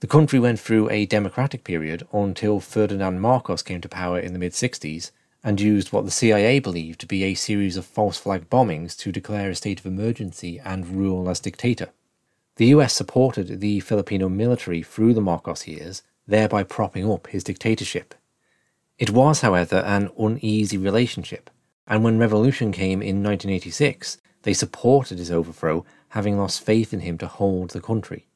The 0.00 0.06
country 0.06 0.38
went 0.38 0.60
through 0.60 0.90
a 0.90 1.06
democratic 1.06 1.64
period 1.64 2.06
until 2.12 2.60
Ferdinand 2.60 3.18
Marcos 3.18 3.62
came 3.62 3.80
to 3.80 3.88
power 3.88 4.18
in 4.18 4.34
the 4.34 4.38
mid 4.38 4.52
60s 4.52 5.10
and 5.42 5.58
used 5.58 5.90
what 5.90 6.04
the 6.04 6.10
CIA 6.10 6.58
believed 6.58 7.00
to 7.00 7.06
be 7.06 7.24
a 7.24 7.32
series 7.32 7.78
of 7.78 7.86
false 7.86 8.18
flag 8.18 8.50
bombings 8.50 8.94
to 8.98 9.10
declare 9.10 9.48
a 9.48 9.54
state 9.54 9.80
of 9.80 9.86
emergency 9.86 10.60
and 10.62 10.86
rule 10.86 11.30
as 11.30 11.40
dictator. 11.40 11.88
The 12.56 12.66
US 12.66 12.92
supported 12.92 13.60
the 13.60 13.80
Filipino 13.80 14.28
military 14.28 14.82
through 14.82 15.14
the 15.14 15.22
Marcos 15.22 15.66
years, 15.66 16.02
thereby 16.26 16.62
propping 16.62 17.10
up 17.10 17.28
his 17.28 17.42
dictatorship. 17.42 18.14
It 18.98 19.08
was, 19.08 19.40
however, 19.40 19.76
an 19.76 20.10
uneasy 20.18 20.76
relationship, 20.76 21.48
and 21.86 22.04
when 22.04 22.18
revolution 22.18 22.70
came 22.70 23.00
in 23.00 23.22
1986, 23.22 24.18
they 24.42 24.52
supported 24.52 25.18
his 25.18 25.30
overthrow, 25.30 25.86
having 26.10 26.36
lost 26.36 26.60
faith 26.60 26.92
in 26.92 27.00
him 27.00 27.16
to 27.16 27.26
hold 27.26 27.70
the 27.70 27.80
country. 27.80 28.26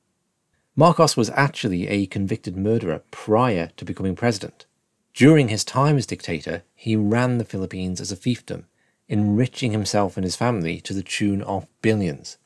Marcos 0.81 1.15
was 1.15 1.29
actually 1.35 1.89
a 1.89 2.07
convicted 2.07 2.57
murderer 2.57 3.03
prior 3.11 3.71
to 3.77 3.85
becoming 3.85 4.17
president. 4.17 4.65
During 5.13 5.49
his 5.49 5.63
time 5.63 5.99
as 5.99 6.07
dictator, 6.07 6.63
he 6.75 6.97
ran 6.97 7.37
the 7.37 7.45
Philippines 7.45 8.01
as 8.01 8.11
a 8.11 8.17
fiefdom, 8.17 8.65
enriching 9.07 9.73
himself 9.73 10.17
and 10.17 10.25
his 10.25 10.37
family 10.37 10.81
to 10.81 10.95
the 10.95 11.03
tune 11.03 11.43
of 11.43 11.67
billions. 11.83 12.39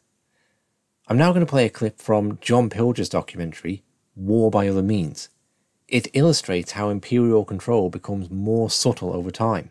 I'm 1.07 1.17
now 1.17 1.31
going 1.31 1.47
to 1.47 1.49
play 1.49 1.65
a 1.65 1.71
clip 1.71 2.03
from 2.03 2.41
John 2.41 2.71
Pilger's 2.71 3.09
documentary, 3.09 3.85
War 4.17 4.51
by 4.51 4.67
Other 4.67 4.83
Means. 4.83 5.29
It 5.87 6.09
illustrates 6.13 6.73
how 6.73 6.89
imperial 6.89 7.45
control 7.45 7.89
becomes 7.89 8.33
more 8.33 8.69
subtle 8.69 9.15
over 9.15 9.31
time, 9.31 9.71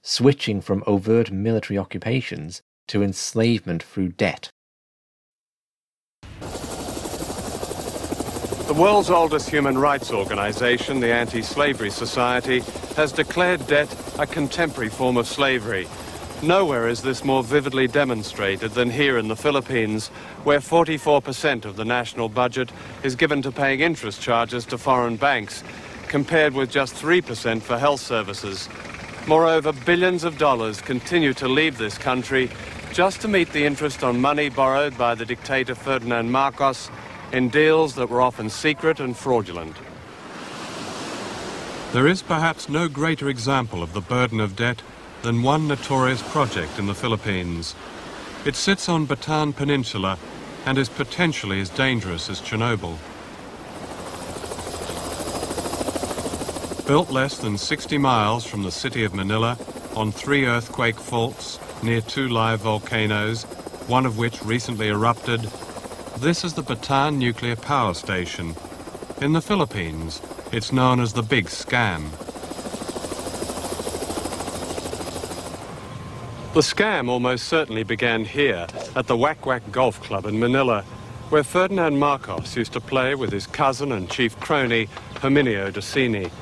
switching 0.00 0.62
from 0.62 0.82
overt 0.86 1.30
military 1.30 1.76
occupations 1.76 2.62
to 2.86 3.02
enslavement 3.02 3.82
through 3.82 4.12
debt. 4.12 4.48
The 8.68 8.74
world's 8.74 9.08
oldest 9.08 9.48
human 9.48 9.78
rights 9.78 10.12
organization, 10.12 11.00
the 11.00 11.10
Anti-Slavery 11.10 11.88
Society, 11.88 12.60
has 12.96 13.12
declared 13.12 13.66
debt 13.66 13.88
a 14.18 14.26
contemporary 14.26 14.90
form 14.90 15.16
of 15.16 15.26
slavery. 15.26 15.88
Nowhere 16.42 16.86
is 16.86 17.00
this 17.00 17.24
more 17.24 17.42
vividly 17.42 17.88
demonstrated 17.88 18.72
than 18.72 18.90
here 18.90 19.16
in 19.16 19.28
the 19.28 19.36
Philippines, 19.36 20.08
where 20.44 20.58
44% 20.58 21.64
of 21.64 21.76
the 21.76 21.84
national 21.86 22.28
budget 22.28 22.70
is 23.02 23.16
given 23.16 23.40
to 23.40 23.50
paying 23.50 23.80
interest 23.80 24.20
charges 24.20 24.66
to 24.66 24.76
foreign 24.76 25.16
banks, 25.16 25.64
compared 26.08 26.52
with 26.52 26.70
just 26.70 26.94
3% 26.94 27.62
for 27.62 27.78
health 27.78 28.02
services. 28.02 28.68
Moreover, 29.26 29.72
billions 29.72 30.24
of 30.24 30.36
dollars 30.36 30.82
continue 30.82 31.32
to 31.32 31.48
leave 31.48 31.78
this 31.78 31.96
country 31.96 32.50
just 32.92 33.22
to 33.22 33.28
meet 33.28 33.50
the 33.54 33.64
interest 33.64 34.04
on 34.04 34.20
money 34.20 34.50
borrowed 34.50 34.98
by 34.98 35.14
the 35.14 35.24
dictator 35.24 35.74
Ferdinand 35.74 36.30
Marcos 36.30 36.90
in 37.32 37.48
deals 37.48 37.94
that 37.94 38.08
were 38.08 38.20
often 38.20 38.48
secret 38.48 39.00
and 39.00 39.16
fraudulent. 39.16 39.76
There 41.92 42.06
is 42.06 42.22
perhaps 42.22 42.68
no 42.68 42.88
greater 42.88 43.28
example 43.28 43.82
of 43.82 43.92
the 43.92 44.00
burden 44.00 44.40
of 44.40 44.56
debt 44.56 44.82
than 45.22 45.42
one 45.42 45.66
notorious 45.66 46.22
project 46.22 46.78
in 46.78 46.86
the 46.86 46.94
Philippines. 46.94 47.74
It 48.44 48.54
sits 48.56 48.88
on 48.88 49.06
Bataan 49.06 49.54
Peninsula 49.54 50.18
and 50.64 50.78
is 50.78 50.88
potentially 50.88 51.60
as 51.60 51.70
dangerous 51.70 52.28
as 52.28 52.40
Chernobyl. 52.40 52.98
Built 56.86 57.10
less 57.10 57.38
than 57.38 57.58
60 57.58 57.98
miles 57.98 58.44
from 58.46 58.62
the 58.62 58.70
city 58.70 59.04
of 59.04 59.14
Manila 59.14 59.58
on 59.94 60.12
three 60.12 60.46
earthquake 60.46 60.98
faults 60.98 61.58
near 61.82 62.00
two 62.00 62.28
live 62.28 62.60
volcanoes, 62.60 63.44
one 63.86 64.06
of 64.06 64.16
which 64.16 64.42
recently 64.42 64.88
erupted 64.88 65.50
this 66.20 66.42
is 66.42 66.54
the 66.54 66.62
Bataan 66.62 67.16
Nuclear 67.16 67.54
Power 67.54 67.94
Station. 67.94 68.56
In 69.20 69.34
the 69.34 69.40
Philippines, 69.40 70.20
it's 70.50 70.72
known 70.72 70.98
as 70.98 71.12
the 71.12 71.22
Big 71.22 71.46
Scam. 71.46 72.10
The 76.54 76.60
scam 76.60 77.08
almost 77.08 77.46
certainly 77.46 77.84
began 77.84 78.24
here 78.24 78.66
at 78.96 79.06
the 79.06 79.16
Wack 79.16 79.46
Wack 79.46 79.62
Golf 79.70 80.02
Club 80.02 80.26
in 80.26 80.40
Manila, 80.40 80.82
where 81.28 81.44
Ferdinand 81.44 82.00
Marcos 82.00 82.56
used 82.56 82.72
to 82.72 82.80
play 82.80 83.14
with 83.14 83.30
his 83.30 83.46
cousin 83.46 83.92
and 83.92 84.10
chief 84.10 84.38
crony, 84.40 84.88
Herminio 85.14 85.70
Disini. 85.70 86.32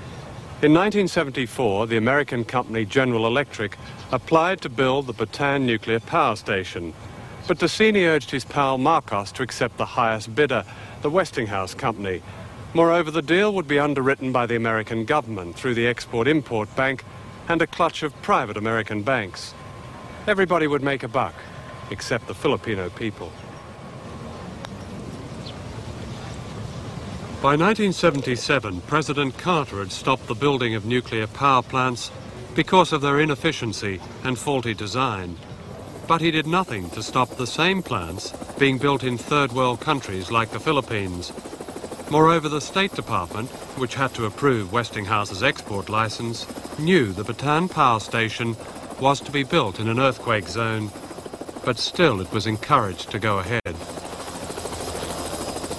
In 0.62 0.72
1974, 0.72 1.86
the 1.88 1.98
American 1.98 2.46
company 2.46 2.86
General 2.86 3.26
Electric 3.26 3.76
applied 4.10 4.62
to 4.62 4.70
build 4.70 5.06
the 5.06 5.12
Bataan 5.12 5.62
nuclear 5.66 6.00
power 6.00 6.34
station. 6.34 6.94
But 7.46 7.58
Disini 7.58 8.06
urged 8.06 8.32
his 8.32 8.44
pal 8.44 8.76
Marcos 8.76 9.30
to 9.32 9.42
accept 9.44 9.76
the 9.76 9.86
highest 9.86 10.34
bidder, 10.34 10.64
the 11.02 11.10
Westinghouse 11.10 11.74
Company. 11.74 12.22
Moreover, 12.74 13.12
the 13.12 13.22
deal 13.22 13.54
would 13.54 13.68
be 13.68 13.78
underwritten 13.78 14.32
by 14.32 14.46
the 14.46 14.56
American 14.56 15.04
government 15.04 15.54
through 15.54 15.74
the 15.74 15.86
Export-Import 15.86 16.74
Bank 16.74 17.04
and 17.48 17.62
a 17.62 17.66
clutch 17.66 18.02
of 18.02 18.20
private 18.20 18.56
American 18.56 19.02
banks. 19.02 19.54
Everybody 20.26 20.66
would 20.66 20.82
make 20.82 21.04
a 21.04 21.08
buck, 21.08 21.34
except 21.92 22.26
the 22.26 22.34
Filipino 22.34 22.90
people. 22.90 23.30
By 27.40 27.54
1977, 27.54 28.80
President 28.82 29.38
Carter 29.38 29.78
had 29.78 29.92
stopped 29.92 30.26
the 30.26 30.34
building 30.34 30.74
of 30.74 30.84
nuclear 30.84 31.28
power 31.28 31.62
plants 31.62 32.10
because 32.56 32.92
of 32.92 33.02
their 33.02 33.20
inefficiency 33.20 34.00
and 34.24 34.36
faulty 34.36 34.74
design. 34.74 35.36
But 36.08 36.20
he 36.20 36.30
did 36.30 36.46
nothing 36.46 36.88
to 36.90 37.02
stop 37.02 37.30
the 37.30 37.46
same 37.46 37.82
plants 37.82 38.32
being 38.58 38.78
built 38.78 39.02
in 39.02 39.18
third 39.18 39.52
world 39.52 39.80
countries 39.80 40.30
like 40.30 40.50
the 40.50 40.60
Philippines. 40.60 41.32
Moreover, 42.10 42.48
the 42.48 42.60
State 42.60 42.94
Department, 42.94 43.50
which 43.76 43.96
had 43.96 44.14
to 44.14 44.26
approve 44.26 44.72
Westinghouse's 44.72 45.42
export 45.42 45.88
license, 45.88 46.46
knew 46.78 47.12
the 47.12 47.24
Bataan 47.24 47.68
power 47.68 47.98
station 47.98 48.56
was 49.00 49.20
to 49.20 49.32
be 49.32 49.42
built 49.42 49.80
in 49.80 49.88
an 49.88 49.98
earthquake 49.98 50.48
zone, 50.48 50.92
but 51.64 51.78
still 51.78 52.20
it 52.20 52.32
was 52.32 52.46
encouraged 52.46 53.10
to 53.10 53.18
go 53.18 53.38
ahead. 53.38 53.62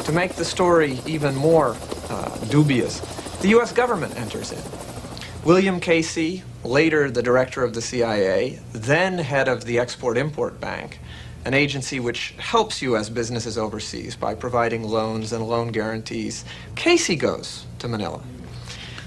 To 0.06 0.12
make 0.12 0.34
the 0.34 0.46
story 0.46 1.00
even 1.06 1.36
more 1.36 1.78
uh, 2.10 2.38
dubious, 2.48 3.00
the 3.42 3.50
U.S. 3.50 3.72
government 3.72 4.18
enters 4.18 4.52
in. 4.52 4.87
William 5.48 5.80
Casey, 5.80 6.44
later 6.66 7.10
the 7.10 7.24
director 7.24 7.64
of 7.64 7.74
the 7.74 7.82
CIA, 7.82 8.60
then 8.74 9.18
head 9.18 9.48
of 9.48 9.64
the 9.64 9.80
Export-Import 9.80 10.60
Bank, 10.60 11.00
an 11.46 11.54
agency 11.54 12.02
which 12.02 12.32
helps 12.32 12.82
U.S. 12.82 13.08
businesses 13.08 13.58
overseas 13.58 14.14
by 14.18 14.36
providing 14.36 14.84
loans 14.84 15.32
and 15.32 15.48
loan 15.48 15.70
guarantees. 15.70 16.44
Casey 16.76 17.16
goes 17.16 17.66
to 17.80 17.88
Manila. 17.88 18.22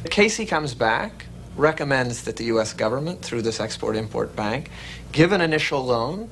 Casey 0.09 0.46
comes 0.46 0.72
back, 0.72 1.26
recommends 1.59 2.22
that 2.22 2.37
the 2.37 2.44
U.S. 2.44 2.72
government, 2.72 3.20
through 3.20 3.42
this 3.42 3.61
Export-Import 3.61 4.35
Bank, 4.35 4.70
give 5.12 5.33
an 5.33 5.42
initial 5.42 5.85
loan. 5.85 6.31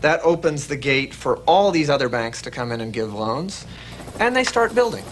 That 0.00 0.20
opens 0.22 0.68
the 0.68 0.76
gate 0.76 1.12
for 1.12 1.36
all 1.40 1.70
these 1.70 1.90
other 1.90 2.08
banks 2.08 2.40
to 2.42 2.50
come 2.50 2.72
in 2.72 2.80
and 2.80 2.94
give 2.94 3.12
loans, 3.12 3.66
and 4.18 4.34
they 4.34 4.44
start 4.44 4.74
building. 4.74 5.04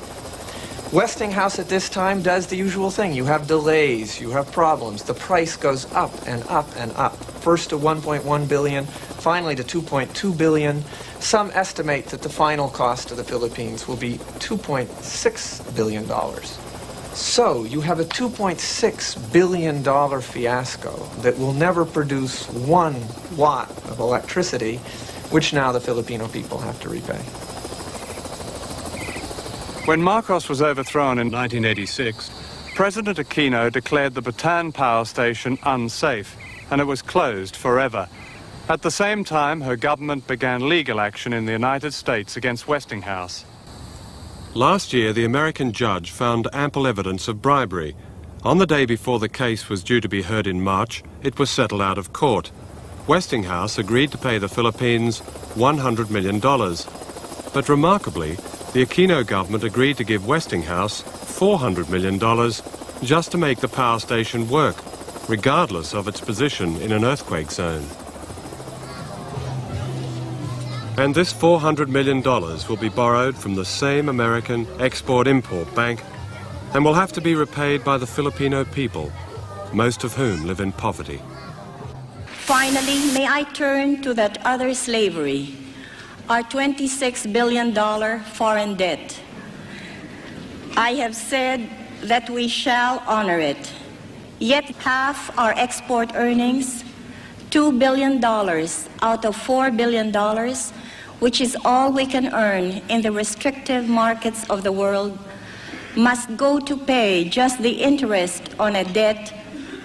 Westinghouse 0.93 1.59
at 1.59 1.69
this 1.69 1.91
time 1.91 2.23
does 2.23 2.47
the 2.47 2.57
usual 2.57 2.91
thing. 2.91 3.13
You 3.13 3.27
have 3.27 3.47
delays, 3.47 4.19
you 4.19 4.31
have 4.31 4.51
problems. 4.51 5.03
The 5.03 5.13
price 5.13 5.55
goes 5.55 5.85
up 5.93 6.11
and 6.27 6.43
up 6.45 6.67
and 6.77 6.93
up. 6.93 7.15
First 7.43 7.69
to 7.71 7.79
1.1 7.79 8.49
billion, 8.49 8.87
finally 8.87 9.55
to 9.55 9.63
2.2 9.63 10.39
billion. 10.39 10.83
Some 11.21 11.51
estimate 11.53 12.07
that 12.07 12.23
the 12.23 12.31
final 12.31 12.71
cost 12.71 13.09
to 13.09 13.15
the 13.15 13.23
Philippines 13.23 13.87
will 13.87 13.99
be 13.99 14.15
2.6 14.39 15.77
billion 15.77 16.07
dollars. 16.07 16.59
So 17.13 17.65
you 17.65 17.83
have 17.83 18.01
a 18.01 18.05
2.6 18.05 19.33
billion 19.33 19.83
dollar 19.83 20.23
fiasco 20.23 20.97
that 21.21 21.39
will 21.39 21.53
never 21.53 21.85
produce 21.85 22.49
one 22.49 22.97
watt 23.37 23.69
of 23.91 23.99
electricity, 23.99 24.79
which 25.29 25.53
now 25.53 25.71
the 25.71 25.81
Filipino 25.81 26.29
people 26.29 26.57
have 26.61 26.81
to 26.81 26.89
repay. 26.89 27.23
When 29.89 30.03
Marcos 30.03 30.51
was 30.51 30.61
overthrown 30.61 31.19
in 31.19 31.31
1986, 31.31 32.31
President 32.75 33.17
Aquino 33.17 33.73
declared 33.73 34.13
the 34.13 34.21
Bataan 34.21 34.75
power 34.75 35.07
station 35.07 35.59
unsafe, 35.63 36.37
and 36.71 36.79
it 36.79 36.85
was 36.85 37.01
closed 37.01 37.57
forever. 37.57 38.07
At 38.69 38.83
the 38.83 38.91
same 38.91 39.25
time, 39.25 39.63
her 39.63 39.77
government 39.77 40.27
began 40.27 40.69
legal 40.69 41.01
action 41.01 41.33
in 41.33 41.47
the 41.47 41.53
United 41.53 41.95
States 41.95 42.37
against 42.37 42.69
Westinghouse. 42.69 43.47
Last 44.53 44.93
year, 44.93 45.15
the 45.15 45.25
American 45.25 45.73
judge 45.73 46.11
found 46.11 46.49
ample 46.53 46.87
evidence 46.87 47.27
of 47.27 47.41
bribery. 47.41 47.97
On 48.45 48.59
the 48.59 48.67
day 48.67 48.85
before 48.85 49.19
the 49.19 49.27
case 49.31 49.71
was 49.71 49.83
due 49.83 50.03
to 50.03 50.09
be 50.09 50.21
heard 50.21 50.47
in 50.47 50.61
March, 50.61 51.03
it 51.23 51.39
was 51.39 51.49
settled 51.49 51.81
out 51.81 51.97
of 51.97 52.13
court. 52.13 52.53
Westinghouse 53.07 53.79
agreed 53.79 54.13
to 54.13 54.19
pay 54.19 54.37
the 54.37 54.51
Philippines 54.51 55.23
$100 55.55 56.11
million. 56.11 56.41
But 56.41 57.71
remarkably, 57.71 58.37
the 58.73 58.85
Aquino 58.85 59.27
government 59.27 59.65
agreed 59.65 59.97
to 59.97 60.05
give 60.05 60.27
Westinghouse 60.27 61.03
$400 61.03 61.89
million 61.89 62.19
just 63.03 63.31
to 63.33 63.39
make 63.39 63.61
the 63.61 63.69
power 63.69 63.99
station 63.99 64.49
work. 64.49 64.77
regardless 65.29 65.95
of 65.95 66.09
its 66.09 66.21
position 66.21 66.77
in 66.81 66.91
an 66.91 67.05
earthquake 67.05 67.51
zone. 67.51 67.85
And 70.97 71.15
this 71.15 71.33
$400 71.33 71.89
million 71.89 72.23
will 72.23 72.77
be 72.77 72.89
borrowed 72.89 73.37
from 73.37 73.55
the 73.55 73.65
same 73.65 74.09
American 74.09 74.67
Export-Import 74.81 75.73
Bank 75.75 76.03
and 76.75 76.85
will 76.85 76.95
have 76.95 77.13
to 77.13 77.21
be 77.21 77.35
repaid 77.35 77.85
by 77.85 77.99
the 77.99 78.07
Filipino 78.07 78.65
people, 78.65 79.13
most 79.73 80.03
of 80.03 80.15
whom 80.15 80.47
live 80.47 80.61
in 80.61 80.73
poverty. 80.73 81.21
Finally, 82.27 83.13
may 83.13 83.29
I 83.29 83.45
turn 83.53 84.03
to 84.03 84.15
that 84.15 84.45
other 84.45 84.75
slavery, 84.75 85.55
our 86.29 86.43
$26 86.43 87.33
billion 87.33 87.75
foreign 88.21 88.75
debt. 88.75 89.19
I 90.77 90.93
have 90.95 91.17
said 91.17 91.71
that 92.03 92.29
we 92.29 92.49
shall 92.49 93.03
honor 93.07 93.39
it. 93.39 93.73
Yet 94.39 94.65
half 94.77 95.37
our 95.39 95.53
export 95.57 96.13
earnings, 96.15 96.85
$2 97.51 97.79
billion 97.79 98.23
out 98.23 99.25
of 99.25 99.37
$4 99.37 99.75
billion, 99.75 100.13
which 101.19 101.41
is 101.41 101.57
all 101.65 101.93
we 101.93 102.05
can 102.05 102.35
earn 102.35 102.83
in 102.91 103.01
the 103.01 103.11
restrictive 103.11 103.89
markets 103.89 104.49
of 104.51 104.63
the 104.63 104.71
world, 104.71 105.19
must 105.97 106.37
go 106.37 106.61
to 106.61 106.77
pay 106.77 107.27
just 107.27 107.61
the 107.63 107.71
interest 107.71 108.55
on 108.61 108.77
a 108.77 108.85
debt 108.85 109.31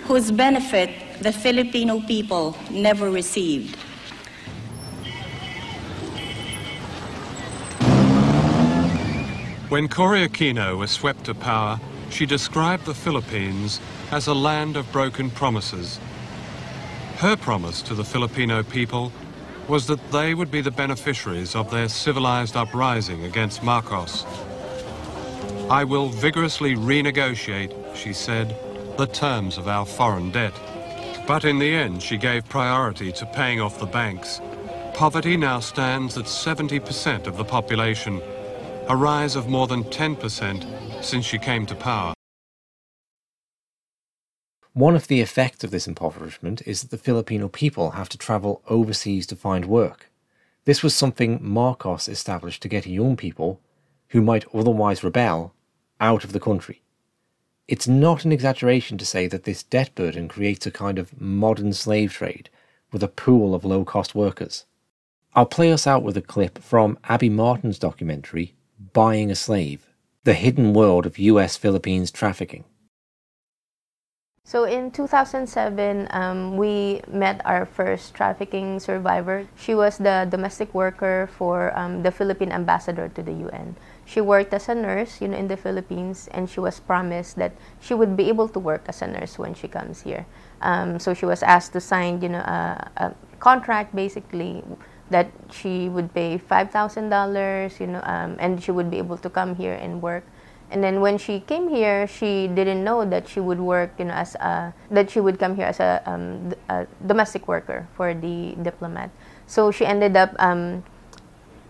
whose 0.03 0.29
benefit 0.29 0.89
the 1.21 1.31
Filipino 1.31 2.01
people 2.01 2.55
never 2.69 3.09
received. 3.09 3.77
When 9.73 9.87
Cory 9.87 10.27
Aquino 10.27 10.77
was 10.77 10.91
swept 10.91 11.23
to 11.23 11.33
power, 11.33 11.79
she 12.11 12.27
described 12.27 12.85
the 12.85 12.93
Philippines 12.93 13.79
as 14.11 14.27
a 14.27 14.33
land 14.35 14.77
of 14.77 14.91
broken 14.91 15.31
promises. 15.31 15.99
Her 17.15 17.35
promise 17.35 17.81
to 17.81 17.95
the 17.95 18.03
Filipino 18.03 18.61
people 18.61 19.11
was 19.67 19.87
that 19.87 20.11
they 20.11 20.35
would 20.35 20.51
be 20.51 20.61
the 20.61 20.69
beneficiaries 20.69 21.55
of 21.55 21.71
their 21.71 21.89
civilized 21.89 22.55
uprising 22.55 23.23
against 23.23 23.63
Marcos. 23.63 24.27
I 25.71 25.85
will 25.85 26.09
vigorously 26.09 26.75
renegotiate, 26.75 27.95
she 27.95 28.13
said, 28.13 28.55
the 28.99 29.07
terms 29.07 29.57
of 29.57 29.67
our 29.67 29.87
foreign 29.87 30.29
debt. 30.29 30.53
But 31.25 31.45
in 31.45 31.57
the 31.57 31.73
end, 31.73 32.03
she 32.03 32.17
gave 32.17 32.47
priority 32.47 33.11
to 33.13 33.25
paying 33.33 33.59
off 33.59 33.79
the 33.79 33.87
banks. 33.87 34.39
Poverty 34.93 35.35
now 35.35 35.59
stands 35.59 36.15
at 36.15 36.25
70% 36.25 37.25
of 37.25 37.37
the 37.37 37.43
population, 37.43 38.21
a 38.87 38.97
rise 38.97 39.37
of 39.37 39.47
more 39.47 39.65
than 39.65 39.83
10% 39.85 41.03
since 41.03 41.25
she 41.25 41.37
came 41.37 41.65
to 41.65 41.75
power. 41.75 42.13
One 44.73 44.95
of 44.95 45.07
the 45.07 45.21
effects 45.21 45.63
of 45.63 45.71
this 45.71 45.87
impoverishment 45.87 46.61
is 46.65 46.81
that 46.81 46.91
the 46.91 46.97
Filipino 46.97 47.47
people 47.47 47.91
have 47.91 48.09
to 48.09 48.17
travel 48.17 48.61
overseas 48.67 49.25
to 49.27 49.37
find 49.37 49.65
work. 49.65 50.09
This 50.65 50.83
was 50.83 50.93
something 50.93 51.39
Marcos 51.41 52.09
established 52.09 52.61
to 52.63 52.67
get 52.67 52.85
young 52.85 53.15
people, 53.15 53.61
who 54.09 54.21
might 54.21 54.45
otherwise 54.53 55.03
rebel, 55.03 55.53
out 56.01 56.25
of 56.25 56.33
the 56.33 56.39
country. 56.39 56.81
It's 57.69 57.87
not 57.87 58.25
an 58.25 58.33
exaggeration 58.33 58.97
to 58.97 59.05
say 59.05 59.27
that 59.27 59.45
this 59.45 59.63
debt 59.63 59.95
burden 59.95 60.27
creates 60.27 60.65
a 60.65 60.71
kind 60.71 60.99
of 60.99 61.21
modern 61.21 61.71
slave 61.71 62.11
trade 62.11 62.49
with 62.91 63.01
a 63.01 63.07
pool 63.07 63.55
of 63.55 63.63
low 63.63 63.85
cost 63.85 64.13
workers. 64.13 64.65
I'll 65.35 65.45
play 65.45 65.71
us 65.71 65.87
out 65.87 66.03
with 66.03 66.17
a 66.17 66.21
clip 66.21 66.59
from 66.59 66.99
Abby 67.05 67.29
Martin's 67.29 67.79
documentary, 67.79 68.55
Buying 68.91 69.31
a 69.31 69.35
Slave 69.35 69.87
The 70.25 70.33
Hidden 70.33 70.73
World 70.73 71.05
of 71.05 71.17
US 71.17 71.55
Philippines 71.55 72.11
Trafficking. 72.11 72.65
So 74.43 74.65
in 74.65 74.91
2007, 74.91 76.09
um, 76.11 76.57
we 76.57 77.01
met 77.07 77.39
our 77.45 77.65
first 77.65 78.13
trafficking 78.13 78.79
survivor. 78.81 79.47
She 79.55 79.73
was 79.73 79.97
the 79.97 80.27
domestic 80.29 80.73
worker 80.73 81.29
for 81.37 81.71
um, 81.79 82.03
the 82.03 82.11
Philippine 82.11 82.51
ambassador 82.51 83.07
to 83.07 83.23
the 83.23 83.31
UN. 83.47 83.77
She 84.03 84.19
worked 84.19 84.53
as 84.53 84.67
a 84.67 84.75
nurse, 84.75 85.21
you 85.21 85.29
know, 85.29 85.37
in 85.37 85.47
the 85.47 85.55
Philippines, 85.55 86.27
and 86.31 86.49
she 86.49 86.59
was 86.59 86.81
promised 86.81 87.37
that 87.37 87.53
she 87.79 87.93
would 87.93 88.17
be 88.17 88.27
able 88.27 88.49
to 88.49 88.59
work 88.59 88.83
as 88.89 89.01
a 89.01 89.07
nurse 89.07 89.39
when 89.39 89.53
she 89.53 89.69
comes 89.69 90.01
here. 90.01 90.25
Um, 90.61 90.99
so 90.99 91.13
she 91.13 91.25
was 91.25 91.41
asked 91.41 91.71
to 91.73 91.79
sign, 91.79 92.21
you 92.21 92.29
know, 92.29 92.43
a, 92.43 92.91
a 92.97 93.15
contract 93.39 93.95
basically 93.95 94.61
that 95.09 95.27
she 95.51 95.89
would 95.89 96.13
pay 96.13 96.37
five 96.37 96.71
thousand 96.71 97.09
dollars, 97.09 97.79
you 97.79 97.87
know, 97.87 98.01
um, 98.03 98.35
and 98.39 98.63
she 98.63 98.71
would 98.71 98.89
be 98.89 98.97
able 98.97 99.17
to 99.17 99.29
come 99.29 99.55
here 99.55 99.73
and 99.73 100.01
work. 100.01 100.23
And 100.71 100.83
then 100.83 101.01
when 101.01 101.19
she 101.19 101.39
came 101.39 101.69
here, 101.69 102.07
she 102.07 102.47
didn't 102.47 102.83
know 102.83 103.05
that 103.05 103.27
she 103.29 103.39
would 103.39 103.59
work, 103.59 103.93
you 103.99 104.05
know, 104.05 104.13
as 104.13 104.33
a, 104.35 104.73
that 104.89 105.11
she 105.11 105.19
would 105.19 105.37
come 105.37 105.55
here 105.55 105.67
as 105.67 105.79
a, 105.79 106.01
um, 106.07 106.53
a 106.67 106.87
domestic 107.05 107.47
worker 107.47 107.87
for 107.93 108.15
the 108.15 108.55
diplomat. 108.61 109.11
So 109.45 109.69
she 109.69 109.85
ended 109.85 110.17
up 110.17 110.33
um, 110.39 110.83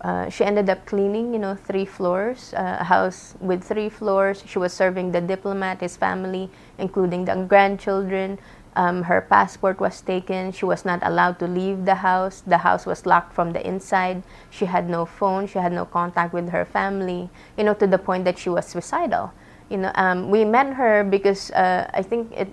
uh, 0.00 0.28
she 0.28 0.44
ended 0.44 0.68
up 0.68 0.84
cleaning, 0.84 1.32
you 1.32 1.38
know, 1.38 1.54
three 1.54 1.86
floors, 1.86 2.52
uh, 2.54 2.76
a 2.80 2.84
house 2.84 3.34
with 3.40 3.64
three 3.64 3.88
floors. 3.88 4.44
She 4.46 4.58
was 4.58 4.72
serving 4.72 5.12
the 5.12 5.20
diplomat, 5.20 5.80
his 5.80 5.96
family, 5.96 6.50
including 6.78 7.24
the 7.24 7.34
grandchildren. 7.48 8.38
Um, 8.76 9.04
her 9.04 9.20
passport 9.20 9.80
was 9.80 10.00
taken. 10.00 10.52
She 10.52 10.64
was 10.64 10.84
not 10.84 11.00
allowed 11.02 11.38
to 11.38 11.46
leave 11.46 11.84
the 11.84 11.96
house. 11.96 12.42
The 12.46 12.58
house 12.58 12.86
was 12.86 13.06
locked 13.06 13.32
from 13.32 13.52
the 13.52 13.64
inside. 13.64 14.22
She 14.50 14.66
had 14.66 14.90
no 14.90 15.06
phone. 15.06 15.46
She 15.46 15.58
had 15.58 15.72
no 15.72 15.84
contact 15.84 16.32
with 16.32 16.50
her 16.50 16.64
family, 16.64 17.30
you 17.56 17.64
know, 17.64 17.74
to 17.74 17.86
the 17.86 17.98
point 17.98 18.24
that 18.24 18.38
she 18.38 18.50
was 18.50 18.66
suicidal. 18.66 19.32
You 19.70 19.78
know, 19.78 19.92
um, 19.94 20.30
we 20.30 20.44
met 20.44 20.74
her 20.74 21.04
because 21.04 21.50
uh, 21.52 21.90
I 21.94 22.02
think 22.02 22.32
it, 22.32 22.48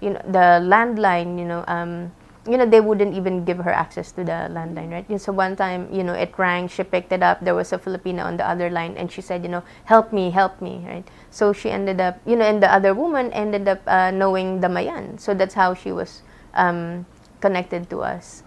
you 0.00 0.10
know, 0.10 0.22
the 0.26 0.64
landline, 0.64 1.38
you 1.38 1.44
know, 1.44 1.64
um, 1.68 2.12
you 2.48 2.56
know, 2.56 2.66
they 2.66 2.80
wouldn't 2.80 3.14
even 3.14 3.44
give 3.44 3.58
her 3.58 3.72
access 3.72 4.12
to 4.12 4.24
the 4.24 4.48
landline, 4.50 4.90
right? 4.90 5.20
so 5.20 5.32
one 5.32 5.56
time, 5.56 5.88
you 5.92 6.04
know, 6.04 6.12
it 6.12 6.32
rang, 6.38 6.68
she 6.68 6.82
picked 6.82 7.12
it 7.12 7.22
up, 7.22 7.40
there 7.40 7.54
was 7.54 7.72
a 7.72 7.78
Filipina 7.78 8.24
on 8.24 8.36
the 8.36 8.48
other 8.48 8.70
line, 8.70 8.96
and 8.96 9.10
she 9.10 9.20
said, 9.20 9.42
you 9.42 9.48
know, 9.48 9.62
help 9.84 10.12
me, 10.12 10.30
help 10.30 10.60
me, 10.60 10.84
right? 10.86 11.06
So 11.30 11.52
she 11.52 11.70
ended 11.70 12.00
up, 12.00 12.20
you 12.26 12.36
know, 12.36 12.44
and 12.44 12.62
the 12.62 12.72
other 12.72 12.94
woman 12.94 13.32
ended 13.32 13.68
up 13.68 13.82
uh, 13.86 14.10
knowing 14.10 14.60
Damayan. 14.60 15.18
So 15.20 15.34
that's 15.34 15.54
how 15.54 15.74
she 15.74 15.92
was 15.92 16.22
um, 16.54 17.06
connected 17.40 17.90
to 17.90 18.00
us. 18.00 18.42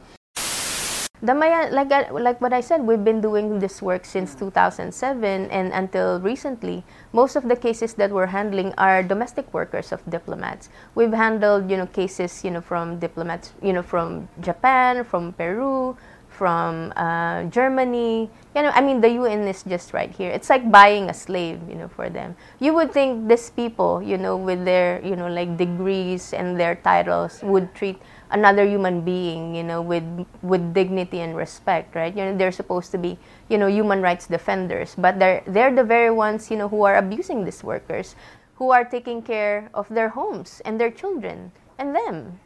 Damayan, 1.19 1.75
like 1.75 1.91
uh, 1.91 2.08
like 2.15 2.39
what 2.39 2.53
I 2.53 2.62
said, 2.62 2.88
we've 2.88 3.03
been 3.03 3.19
doing 3.19 3.60
this 3.60 3.82
work 3.82 4.05
since 4.05 4.36
2007, 4.36 5.51
and 5.51 5.73
until 5.73 6.21
recently, 6.23 6.86
most 7.12 7.36
of 7.36 7.43
the 7.43 7.58
cases 7.60 7.93
that 7.99 8.10
we're 8.10 8.32
handling 8.32 8.71
are 8.77 9.03
domestic 9.03 9.53
workers 9.53 9.91
of 9.91 9.99
diplomats. 10.08 10.69
We've 10.95 11.12
handled, 11.12 11.69
you 11.69 11.75
know, 11.75 11.88
cases, 11.88 12.45
you 12.45 12.51
know, 12.51 12.62
from 12.62 12.99
diplomats, 12.99 13.51
you 13.62 13.73
know, 13.73 13.84
from 13.84 14.29
Japan, 14.39 15.03
from 15.03 15.34
Peru, 15.34 15.97
from 16.29 16.93
uh, 16.95 17.43
Germany. 17.51 18.32
You 18.55 18.62
know, 18.63 18.71
I 18.71 18.79
mean, 18.79 19.01
the 19.01 19.12
UN 19.19 19.43
is 19.43 19.63
just 19.63 19.91
right 19.91 20.10
here. 20.10 20.32
It's 20.32 20.49
like 20.49 20.71
buying 20.71 21.10
a 21.10 21.13
slave, 21.13 21.60
you 21.67 21.75
know, 21.75 21.89
for 21.89 22.10
them. 22.10 22.38
You 22.63 22.73
would 22.75 22.93
think 22.93 23.27
these 23.27 23.49
people, 23.49 24.01
you 24.01 24.17
know, 24.17 24.38
with 24.38 24.63
their, 24.63 25.03
you 25.03 25.17
know, 25.17 25.27
like 25.27 25.58
degrees 25.58 26.32
and 26.32 26.58
their 26.58 26.75
titles 26.75 27.43
would 27.43 27.75
treat 27.75 27.99
another 28.32 28.65
human 28.65 29.02
being, 29.02 29.56
you 29.56 29.63
know, 29.63 29.82
with 29.82 30.04
with 30.42 30.74
dignity 30.74 31.20
and 31.20 31.36
respect, 31.36 31.96
right? 31.96 32.15
You 32.15 32.26
know, 32.26 32.38
they're 32.38 32.52
supposed 32.52 32.92
to 32.92 32.98
be, 32.98 33.18
you 33.50 33.58
know, 33.58 33.68
human 33.68 34.02
rights 34.02 34.28
defenders, 34.28 34.96
but 34.98 35.20
they're 35.20 35.44
they're 35.48 35.74
the 35.74 35.84
very 35.84 36.12
ones, 36.12 36.52
you 36.52 36.58
know, 36.58 36.70
who 36.70 36.84
are 36.84 36.96
abusing 36.96 37.46
these 37.46 37.63
workers, 37.63 38.15
who 38.56 38.72
are 38.72 38.86
taking 38.86 39.22
care 39.22 39.70
of 39.74 39.89
their 39.89 40.10
homes 40.10 40.62
and 40.65 40.80
their 40.80 40.92
children 40.92 41.52
and 41.78 41.96
them. 41.96 42.39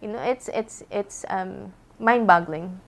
You 0.00 0.08
know, 0.08 0.22
it's 0.22 0.48
it's 0.48 0.82
it's 0.90 1.24
um, 1.28 1.72
mind-boggling. 1.98 2.80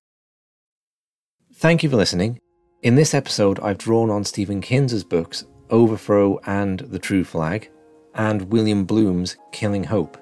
Thank 1.55 1.83
you 1.83 1.91
for 1.91 1.97
listening. 1.97 2.41
In 2.83 2.97
this 2.97 3.15
episode, 3.15 3.61
I've 3.61 3.79
drawn 3.79 4.11
on 4.11 4.25
Stephen 4.25 4.61
Kinzer's 4.61 5.05
books 5.05 5.47
Overthrow 5.71 6.41
and 6.45 6.81
The 6.81 6.99
True 6.99 7.25
Flag, 7.25 7.71
and 8.15 8.51
William 8.51 8.85
Bloom's 8.85 9.37
Killing 9.53 9.85
Hope. 9.85 10.19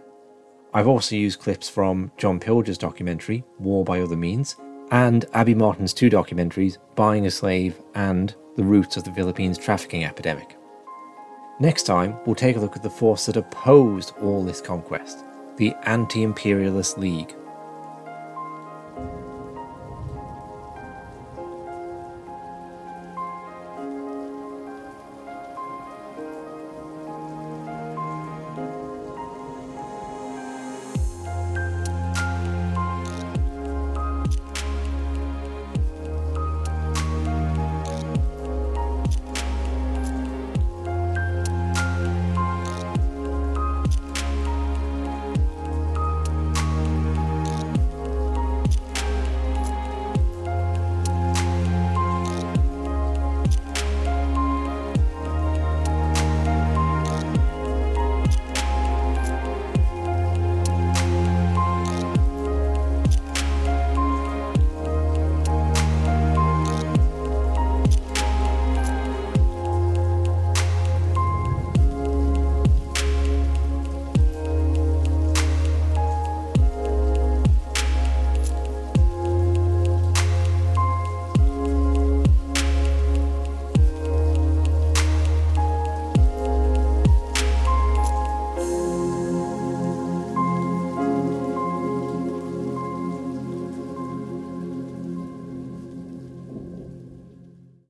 I've 0.74 0.88
also 0.88 1.16
used 1.16 1.40
clips 1.40 1.68
from 1.68 2.10
John 2.16 2.40
Pilger's 2.40 2.78
documentary, 2.78 3.44
War 3.58 3.84
by 3.84 4.00
Other 4.00 4.16
Means, 4.16 4.56
and 4.90 5.26
Abby 5.34 5.54
Martin's 5.54 5.92
two 5.92 6.08
documentaries, 6.08 6.78
Buying 6.94 7.26
a 7.26 7.30
Slave 7.30 7.78
and 7.94 8.34
The 8.56 8.64
Roots 8.64 8.96
of 8.96 9.04
the 9.04 9.12
Philippines 9.12 9.58
Trafficking 9.58 10.04
Epidemic. 10.04 10.56
Next 11.60 11.82
time, 11.82 12.16
we'll 12.24 12.34
take 12.34 12.56
a 12.56 12.60
look 12.60 12.74
at 12.74 12.82
the 12.82 12.90
force 12.90 13.26
that 13.26 13.36
opposed 13.36 14.14
all 14.22 14.42
this 14.44 14.60
conquest 14.60 15.24
the 15.58 15.74
Anti 15.82 16.22
Imperialist 16.22 16.96
League. 16.96 17.34